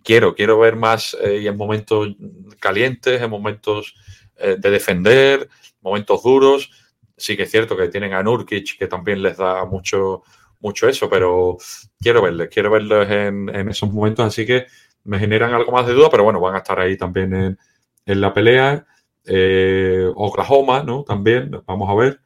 quiero, 0.03 0.35
quiero 0.35 0.59
ver 0.59 0.77
más 0.77 1.17
eh, 1.23 1.39
y 1.43 1.47
en 1.47 1.57
momentos 1.57 2.17
calientes, 2.59 3.21
en 3.21 3.31
momentos 3.31 3.95
eh, 4.37 4.57
de 4.59 4.71
defender, 4.71 5.49
momentos 5.81 6.23
duros. 6.23 6.71
Sí 7.17 7.37
que 7.37 7.45
es 7.45 7.51
cierto 7.51 7.77
que 7.77 7.89
tienen 7.89 8.13
a 8.13 8.23
Nurkic, 8.23 8.79
que 8.79 8.87
también 8.87 9.23
les 9.23 9.37
da 9.37 9.65
mucho, 9.65 10.23
mucho 10.61 10.89
eso, 10.89 11.09
pero 11.09 11.59
quiero 12.01 12.23
verles, 12.23 12.49
quiero 12.53 12.71
verles 12.71 13.11
en, 13.11 13.49
en 13.55 13.69
esos 13.69 13.93
momentos, 13.93 14.25
así 14.25 14.47
que 14.47 14.67
me 15.05 15.19
generan 15.19 15.55
algo 15.55 15.73
más 15.73 15.87
de 15.87 15.95
duda, 15.95 16.09
pero 16.11 16.25
bueno, 16.25 16.41
van 16.41 16.55
a 16.55 16.59
estar 16.59 16.79
ahí 16.79 16.97
también 16.97 17.35
en, 17.35 17.59
en 18.07 18.21
la 18.21 18.33
pelea. 18.33 18.87
Eh, 19.31 20.11
Oklahoma, 20.15 20.83
¿no? 20.83 21.05
También, 21.05 21.51
vamos 21.67 21.89
a 21.91 21.95
ver. 21.95 22.21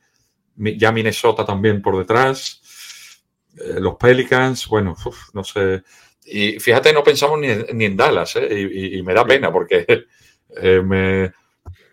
Ya 0.56 0.92
Minnesota 0.92 1.44
también 1.44 1.80
por 1.82 1.98
detrás. 1.98 2.60
Eh, 3.58 3.80
los 3.80 3.96
Pelicans, 3.96 4.66
bueno, 4.68 4.94
uf, 5.04 5.34
no 5.34 5.44
sé. 5.44 5.82
Y 6.24 6.58
fíjate, 6.60 6.92
no 6.92 7.02
pensamos 7.02 7.38
ni, 7.40 7.48
en- 7.48 7.66
ni 7.74 7.84
en 7.86 7.96
Dallas, 7.96 8.36
¿eh? 8.36 8.48
Y, 8.50 8.78
y- 8.96 8.98
y 8.98 9.02
me 9.02 9.14
da 9.14 9.24
pena 9.24 9.52
porque 9.52 9.84
eh, 10.56 10.80
me. 10.82 11.32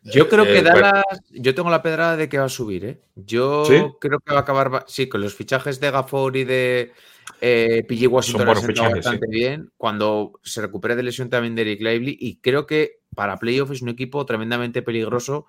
Yo 0.03 0.27
creo 0.29 0.45
que 0.45 0.59
eh, 0.59 0.63
Dallas, 0.63 1.03
yo 1.29 1.53
tengo 1.53 1.69
la 1.69 1.81
pedrada 1.81 2.15
de 2.17 2.29
que 2.29 2.37
va 2.37 2.45
a 2.45 2.49
subir, 2.49 2.85
¿eh? 2.85 3.01
Yo 3.15 3.63
¿Sí? 3.65 3.75
creo 3.99 4.19
que 4.19 4.33
va 4.33 4.39
a 4.39 4.41
acabar, 4.43 4.69
ba- 4.69 4.85
sí, 4.87 5.07
con 5.09 5.21
los 5.21 5.35
fichajes 5.35 5.79
de 5.79 5.91
Gafford 5.91 6.35
y 6.37 6.43
de 6.45 6.93
eh, 7.41 7.83
PG 7.87 8.07
Washington 8.11 8.41
han 8.41 8.47
buenos 8.47 8.63
sentado 8.63 8.87
fichajes, 8.87 9.05
sí. 9.05 9.11
bastante 9.11 9.27
bien. 9.29 9.71
Cuando 9.77 10.39
se 10.43 10.61
recupere 10.61 10.95
de 10.95 11.03
lesión 11.03 11.29
también 11.29 11.55
de 11.55 11.61
Eric 11.63 11.81
Lively 11.81 12.17
y 12.19 12.37
creo 12.37 12.65
que 12.65 12.99
para 13.15 13.37
playoff 13.37 13.71
es 13.71 13.81
un 13.81 13.89
equipo 13.89 14.25
tremendamente 14.25 14.81
peligroso. 14.81 15.45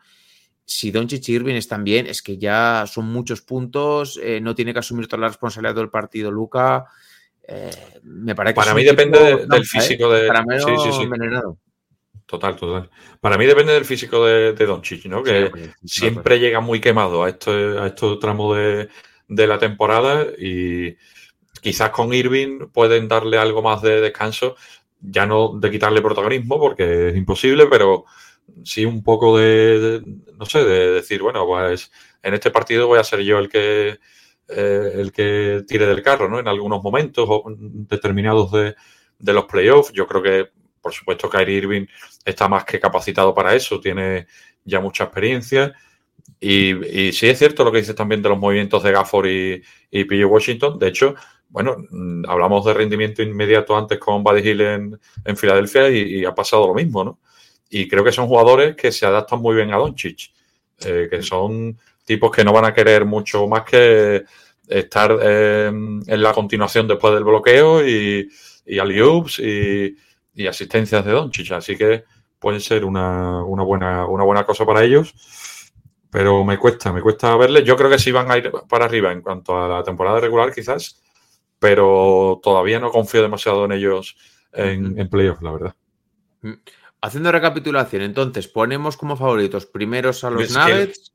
Si 0.64 0.90
Doncic 0.90 1.28
y 1.28 1.32
Irving 1.32 1.54
están 1.56 1.82
bien, 1.84 2.06
es 2.06 2.22
que 2.22 2.38
ya 2.38 2.84
son 2.86 3.06
muchos 3.06 3.42
puntos, 3.42 4.18
eh, 4.22 4.40
no 4.40 4.54
tiene 4.54 4.72
que 4.72 4.78
asumir 4.78 5.08
toda 5.08 5.22
la 5.22 5.28
responsabilidad 5.28 5.74
del 5.74 5.90
partido 5.90 6.30
Luca. 6.30 6.84
Eh, 7.46 7.70
me 8.04 8.34
parece 8.36 8.54
que 8.54 8.56
Para 8.56 8.70
es 8.70 8.74
un 8.74 8.78
mí 8.78 8.84
depende 8.84 9.18
de- 9.18 9.46
del 9.46 9.64
físico 9.64 10.12
de- 10.12 10.28
Caramelo 10.28 10.64
sí, 10.66 10.72
sí, 10.84 10.92
sí. 10.96 11.02
envenenado. 11.02 11.58
Total, 12.26 12.54
total. 12.54 12.88
Para 13.20 13.36
mí 13.36 13.44
depende 13.46 13.72
del 13.72 13.84
físico 13.84 14.24
de, 14.24 14.52
de 14.52 14.66
Doncic, 14.66 15.06
¿no? 15.06 15.24
Que 15.24 15.50
Sí, 15.84 15.88
siempre 16.00 16.38
llega 16.38 16.60
muy 16.60 16.80
quemado 16.80 17.24
a 17.24 17.28
este, 17.30 17.50
a 17.76 17.86
estos 17.88 18.20
tramos 18.20 18.56
de, 18.56 18.88
de 19.26 19.46
la 19.48 19.58
temporada 19.58 20.26
y 20.38 20.96
quizás 21.60 21.90
con 21.90 22.14
Irving 22.14 22.68
pueden 22.72 23.08
darle 23.08 23.36
algo 23.38 23.62
más 23.62 23.82
de 23.82 24.00
descanso, 24.00 24.54
ya 25.00 25.26
no 25.26 25.58
de 25.58 25.70
quitarle 25.72 26.00
protagonismo 26.02 26.60
porque 26.60 27.08
es 27.08 27.16
imposible, 27.16 27.66
pero 27.66 28.04
sí 28.64 28.84
un 28.84 29.02
poco 29.02 29.38
de, 29.38 30.02
no 30.36 30.46
sé, 30.46 30.64
de 30.64 30.90
decir, 30.92 31.22
bueno, 31.22 31.46
pues 31.46 31.90
en 32.22 32.34
este 32.34 32.50
partido 32.50 32.86
voy 32.86 32.98
a 32.98 33.04
ser 33.04 33.20
yo 33.20 33.38
el 33.38 33.48
que 33.48 33.98
eh, 34.52 34.92
el 34.96 35.12
que 35.12 35.62
tire 35.66 35.86
del 35.86 36.02
carro, 36.02 36.28
¿no? 36.28 36.40
En 36.40 36.48
algunos 36.48 36.82
momentos 36.82 37.28
determinados 37.88 38.50
de, 38.50 38.74
de 39.18 39.32
los 39.32 39.44
playoffs. 39.44 39.92
Yo 39.92 40.06
creo 40.08 40.22
que, 40.22 40.48
por 40.80 40.92
supuesto, 40.92 41.30
Kyrie 41.30 41.58
Irving 41.58 41.86
está 42.24 42.48
más 42.48 42.64
que 42.64 42.80
capacitado 42.80 43.32
para 43.32 43.54
eso, 43.54 43.78
tiene 43.80 44.26
ya 44.64 44.80
mucha 44.80 45.04
experiencia. 45.04 45.72
Y, 46.40 47.12
sí 47.12 47.28
es 47.28 47.38
cierto 47.38 47.64
lo 47.64 47.70
que 47.70 47.78
dices 47.78 47.94
también 47.94 48.22
de 48.22 48.28
los 48.28 48.38
movimientos 48.38 48.82
de 48.82 48.92
Gafford 48.92 49.26
y, 49.26 49.62
y 49.90 50.04
PJ 50.04 50.26
Washington. 50.26 50.78
De 50.78 50.88
hecho, 50.88 51.14
bueno, 51.48 51.76
hablamos 52.26 52.64
de 52.64 52.74
rendimiento 52.74 53.22
inmediato 53.22 53.76
antes 53.76 53.98
con 53.98 54.24
Buddy 54.24 54.48
Hill 54.48 54.60
en, 54.62 55.00
en 55.24 55.36
Filadelfia 55.36 55.90
y, 55.90 56.20
y 56.20 56.24
ha 56.24 56.34
pasado 56.34 56.66
lo 56.66 56.74
mismo, 56.74 57.04
¿no? 57.04 57.20
Y 57.70 57.88
creo 57.88 58.02
que 58.04 58.12
son 58.12 58.26
jugadores 58.26 58.76
que 58.76 58.90
se 58.90 59.06
adaptan 59.06 59.40
muy 59.40 59.54
bien 59.54 59.72
a 59.72 59.76
Doncic, 59.76 60.32
eh, 60.84 61.06
que 61.08 61.22
son 61.22 61.78
tipos 62.04 62.30
que 62.30 62.44
no 62.44 62.52
van 62.52 62.64
a 62.64 62.74
querer 62.74 63.04
mucho 63.04 63.46
más 63.46 63.62
que 63.62 64.24
estar 64.68 65.16
eh, 65.22 65.66
en 65.68 66.22
la 66.22 66.32
continuación 66.32 66.88
después 66.88 67.14
del 67.14 67.24
bloqueo 67.24 67.86
y, 67.86 68.28
y 68.66 68.78
alley-oops 68.78 69.38
y, 69.38 69.96
y 70.34 70.46
asistencias 70.46 71.04
de 71.04 71.12
Doncic. 71.12 71.52
Así 71.52 71.76
que 71.76 72.04
puede 72.38 72.58
ser 72.58 72.84
una, 72.84 73.44
una 73.44 73.62
buena, 73.62 74.06
una 74.06 74.24
buena 74.24 74.44
cosa 74.44 74.66
para 74.66 74.82
ellos. 74.82 75.14
Pero 76.10 76.44
me 76.44 76.58
cuesta, 76.58 76.92
me 76.92 77.02
cuesta 77.02 77.36
verles. 77.36 77.62
Yo 77.64 77.76
creo 77.76 77.88
que 77.88 78.00
sí 78.00 78.10
van 78.10 78.28
a 78.32 78.36
ir 78.36 78.50
para 78.68 78.86
arriba 78.86 79.12
en 79.12 79.22
cuanto 79.22 79.56
a 79.56 79.68
la 79.68 79.84
temporada 79.84 80.18
regular, 80.18 80.52
quizás, 80.52 81.00
pero 81.60 82.40
todavía 82.42 82.80
no 82.80 82.90
confío 82.90 83.22
demasiado 83.22 83.64
en 83.66 83.72
ellos 83.72 84.16
en, 84.52 84.98
en 84.98 85.08
playoffs, 85.08 85.42
la 85.42 85.52
verdad. 85.52 85.74
Haciendo 87.02 87.32
recapitulación, 87.32 88.02
entonces 88.02 88.46
ponemos 88.48 88.96
como 88.96 89.16
favoritos 89.16 89.66
primeros 89.66 90.22
a 90.24 90.30
los 90.30 90.50
Nuggets, 90.50 91.14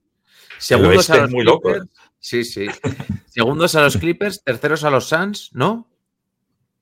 segundos 0.58 1.10
a 1.10 1.22
los 1.22 1.32
muy 1.32 1.44
loco. 1.44 1.70
Clippers. 1.70 1.90
Sí, 2.20 2.44
sí. 2.44 2.66
segundos 3.28 3.76
a 3.76 3.82
los 3.84 3.98
Clippers, 3.98 4.44
terceros 4.44 4.84
a 4.84 4.90
los 4.90 5.08
Suns, 5.08 5.52
¿no? 5.54 5.88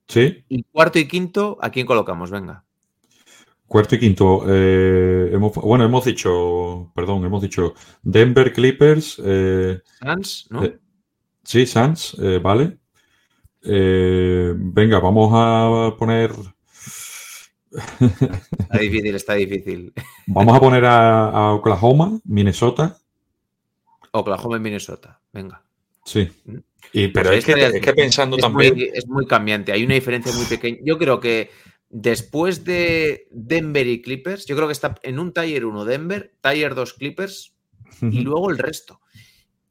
Sí, 0.08 0.44
Y 0.50 0.64
cuarto 0.64 1.00
y 1.00 1.08
quinto, 1.08 1.58
¿a 1.62 1.70
quién 1.70 1.86
colocamos? 1.86 2.30
Venga. 2.32 2.64
cuarto 3.68 3.96
y 3.96 4.00
quinto. 4.00 4.44
eh, 4.48 5.30
hemos, 5.34 5.54
bueno, 5.56 5.84
hemos 5.86 6.06
dicho, 6.06 6.92
perdón, 6.96 7.26
hemos 7.26 7.42
dicho 7.42 7.74
Denver 8.04 8.54
Clippers, 8.54 9.22
eh, 9.26 9.82
Suns, 10.00 10.48
¿no? 10.50 10.64
Eh, 10.64 10.80
sí, 11.44 11.66
Suns, 11.66 12.16
eh, 12.22 12.40
vale. 12.42 12.78
Venga, 13.66 15.00
vamos 15.00 15.32
a 15.34 15.96
poner, 15.98 16.32
Está 18.60 18.78
difícil, 18.80 19.16
está 19.16 19.34
difícil. 19.34 19.94
vamos 20.28 20.56
a 20.56 20.60
poner 20.60 20.86
a, 20.86 21.30
a 21.30 21.54
Oklahoma, 21.54 22.20
Minnesota. 22.26 22.98
Oklahoma 24.12 24.58
y 24.58 24.60
Minnesota. 24.60 25.20
Venga. 25.32 25.64
Sí. 26.06 26.30
Y, 26.92 27.08
pero 27.08 27.30
Pues 27.30 27.40
es, 27.40 27.46
que, 27.46 27.52
esta 27.54 27.70
ya 27.72 27.78
es 27.78 27.82
que 27.82 27.94
pensando 27.94 28.38
es 28.38 28.42
también. 28.42 28.76
Muy, 28.76 28.92
es 28.94 29.08
muy 29.08 29.26
cambiante. 29.26 29.72
Hay 29.72 29.84
una 29.84 29.96
diferencia 29.96 30.32
muy 30.34 30.46
pequeña. 30.46 30.78
Yo 30.84 30.98
creo 30.98 31.20
que 31.20 31.50
después 31.90 32.64
de 32.64 33.28
Denver 33.32 33.88
y 33.88 34.02
Clippers, 34.02 34.46
yo 34.46 34.56
creo 34.56 34.68
que 34.68 34.74
está 34.74 34.96
en 35.04 35.20
un 35.20 35.34
Tier 35.34 35.66
1 35.66 35.86
Denver, 35.86 36.34
Tier 36.42 36.76
2 36.76 36.94
Clippers 36.94 37.56
y 38.02 38.22
luego 38.22 38.50
el 38.50 38.58
resto. 38.58 39.00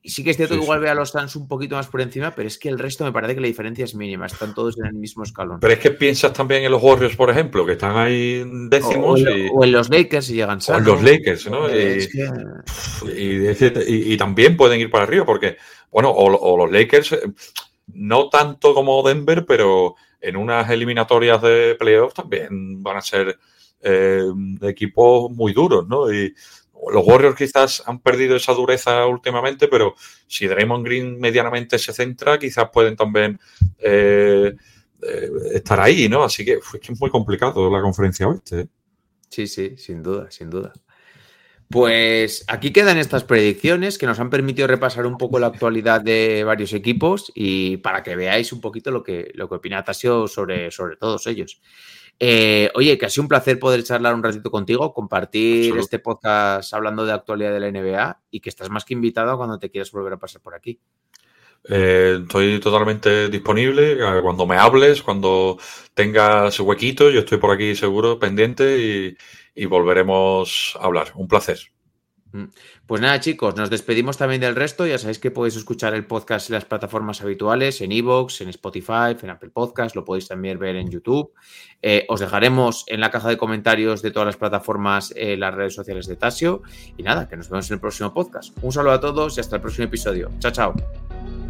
Y 0.04 0.10
sí 0.10 0.24
que 0.24 0.30
es 0.30 0.36
cierto 0.36 0.54
Sí, 0.54 0.58
que 0.60 0.64
igual 0.64 0.80
sí. 0.80 0.82
ve 0.82 0.90
a 0.90 0.94
los 0.94 1.10
Suns 1.10 1.36
un 1.36 1.46
poquito 1.46 1.76
más 1.76 1.86
por 1.86 2.00
encima, 2.00 2.34
pero 2.34 2.48
es 2.48 2.58
que 2.58 2.68
el 2.68 2.78
resto 2.78 3.04
me 3.04 3.12
parece 3.12 3.36
que 3.36 3.40
la 3.40 3.46
diferencia 3.46 3.84
es 3.84 3.94
mínima. 3.94 4.26
Están 4.26 4.52
todos 4.52 4.76
en 4.78 4.86
el 4.86 4.94
mismo 4.94 5.22
escalón. 5.22 5.60
Pero 5.60 5.72
es 5.74 5.78
que 5.78 5.92
piensas 5.92 6.32
también 6.32 6.64
en 6.64 6.72
los 6.72 6.82
Warriors, 6.82 7.14
por 7.14 7.30
ejemplo, 7.30 7.64
que 7.64 7.72
están 7.72 7.96
ahí 7.96 8.40
O, 8.42 8.46
o 8.46 8.68
décimos 8.68 9.20
y, 9.20 9.48
o 9.52 9.62
en 9.64 9.70
los 9.72 9.88
Lakers 9.90 10.26
si 10.26 10.34
llegan 10.34 10.50
o 10.50 10.54
en 10.54 10.60
sanos. 10.60 10.86
los 10.86 11.02
Lakers, 11.04 11.48
¿no? 11.48 11.68
Y- 11.70 11.78
es 11.78 12.08
que- 12.08 13.84
y, 13.86 13.92
y- 13.94 14.12
y 14.12 14.16
también 14.16 14.56
pueden 14.56 14.80
ir 14.80 14.90
para 14.90 15.04
arriba, 15.04 15.24
porque, 15.24 15.56
bueno, 15.90 16.10
o, 16.10 16.24
o 16.36 16.56
los 16.56 16.70
Lakers, 16.70 17.12
eh, 17.12 17.20
no 17.94 18.28
tanto 18.28 18.74
como 18.74 19.02
Denver, 19.06 19.44
pero 19.46 19.94
en 20.20 20.36
unas 20.36 20.68
eliminatorias 20.70 21.40
de 21.42 21.76
playoffs 21.78 22.14
también 22.14 22.82
van 22.82 22.96
a 22.96 23.00
ser 23.02 23.38
eh, 23.84 24.22
equipos 24.62 25.30
muy 25.32 25.52
duros, 25.52 25.86
¿no? 25.88 26.12
Y 26.12 26.32
los 26.90 27.06
Warriors 27.06 27.36
quizás 27.36 27.82
han 27.86 28.00
perdido 28.00 28.36
esa 28.36 28.52
dureza 28.52 29.06
últimamente, 29.06 29.68
pero 29.68 29.94
si 30.26 30.46
Draymond 30.46 30.84
Green 30.84 31.18
medianamente 31.18 31.78
se 31.78 31.92
centra, 31.92 32.38
quizás 32.38 32.70
pueden 32.72 32.96
también 32.96 33.38
eh, 33.78 34.54
eh, 35.02 35.30
estar 35.54 35.80
ahí, 35.80 36.08
¿no? 36.08 36.24
Así 36.24 36.44
que, 36.44 36.56
uf, 36.56 36.74
es 36.74 36.80
que 36.80 36.92
es 36.92 37.00
muy 37.00 37.10
complicado 37.10 37.70
la 37.70 37.80
conferencia 37.80 38.28
oeste. 38.28 38.60
¿eh? 38.60 38.66
Sí, 39.28 39.46
sí, 39.46 39.76
sin 39.76 40.02
duda, 40.02 40.30
sin 40.30 40.50
duda. 40.50 40.72
Pues 41.68 42.44
aquí 42.48 42.70
quedan 42.70 42.98
estas 42.98 43.24
predicciones 43.24 43.96
que 43.96 44.04
nos 44.04 44.20
han 44.20 44.28
permitido 44.28 44.68
repasar 44.68 45.06
un 45.06 45.16
poco 45.16 45.38
la 45.38 45.46
actualidad 45.46 46.02
de 46.02 46.44
varios 46.44 46.74
equipos 46.74 47.32
y 47.34 47.78
para 47.78 48.02
que 48.02 48.14
veáis 48.14 48.52
un 48.52 48.60
poquito 48.60 48.90
lo 48.90 49.02
que, 49.02 49.30
lo 49.34 49.48
que 49.48 49.54
opina 49.54 49.82
Tasio 49.82 50.28
sobre, 50.28 50.70
sobre 50.70 50.96
todos 50.96 51.26
ellos. 51.26 51.62
Eh, 52.24 52.70
oye, 52.76 52.96
que 52.96 53.06
ha 53.06 53.10
sido 53.10 53.24
un 53.24 53.28
placer 53.28 53.58
poder 53.58 53.82
charlar 53.82 54.14
un 54.14 54.22
ratito 54.22 54.48
contigo, 54.48 54.94
compartir 54.94 55.76
este 55.76 55.98
podcast 55.98 56.72
hablando 56.72 57.04
de 57.04 57.12
actualidad 57.12 57.52
de 57.52 57.58
la 57.58 57.66
NBA 57.66 58.20
y 58.30 58.38
que 58.38 58.48
estás 58.48 58.70
más 58.70 58.84
que 58.84 58.94
invitado 58.94 59.36
cuando 59.36 59.58
te 59.58 59.72
quieras 59.72 59.90
volver 59.90 60.12
a 60.12 60.18
pasar 60.20 60.40
por 60.40 60.54
aquí. 60.54 60.78
Eh, 61.68 62.20
estoy 62.22 62.60
totalmente 62.60 63.28
disponible 63.28 63.98
cuando 64.22 64.46
me 64.46 64.56
hables, 64.56 65.02
cuando 65.02 65.58
tengas 65.94 66.60
huequito, 66.60 67.10
yo 67.10 67.20
estoy 67.20 67.38
por 67.38 67.50
aquí 67.50 67.74
seguro, 67.74 68.20
pendiente 68.20 68.78
y, 68.78 69.16
y 69.60 69.64
volveremos 69.64 70.78
a 70.80 70.84
hablar. 70.84 71.08
Un 71.16 71.26
placer. 71.26 71.71
Pues 72.86 73.00
nada, 73.00 73.20
chicos, 73.20 73.56
nos 73.56 73.70
despedimos 73.70 74.16
también 74.16 74.40
del 74.40 74.56
resto. 74.56 74.86
Ya 74.86 74.98
sabéis 74.98 75.18
que 75.18 75.30
podéis 75.30 75.56
escuchar 75.56 75.94
el 75.94 76.06
podcast 76.06 76.48
en 76.48 76.54
las 76.54 76.64
plataformas 76.64 77.20
habituales, 77.22 77.80
en 77.80 77.92
Evox, 77.92 78.40
en 78.40 78.48
Spotify, 78.48 79.16
en 79.22 79.30
Apple 79.30 79.50
Podcast, 79.50 79.94
lo 79.94 80.04
podéis 80.04 80.28
también 80.28 80.58
ver 80.58 80.76
en 80.76 80.90
YouTube. 80.90 81.32
Eh, 81.82 82.06
os 82.08 82.20
dejaremos 82.20 82.84
en 82.88 83.00
la 83.00 83.10
caja 83.10 83.28
de 83.28 83.36
comentarios 83.36 84.02
de 84.02 84.10
todas 84.10 84.26
las 84.26 84.36
plataformas 84.36 85.12
eh, 85.16 85.36
las 85.36 85.54
redes 85.54 85.74
sociales 85.74 86.06
de 86.06 86.16
Tasio. 86.16 86.62
Y 86.96 87.02
nada, 87.02 87.28
que 87.28 87.36
nos 87.36 87.48
vemos 87.48 87.70
en 87.70 87.74
el 87.74 87.80
próximo 87.80 88.14
podcast. 88.14 88.56
Un 88.62 88.72
saludo 88.72 88.92
a 88.92 89.00
todos 89.00 89.36
y 89.36 89.40
hasta 89.40 89.56
el 89.56 89.62
próximo 89.62 89.86
episodio. 89.86 90.30
Chao, 90.38 90.52
chao. 90.52 91.41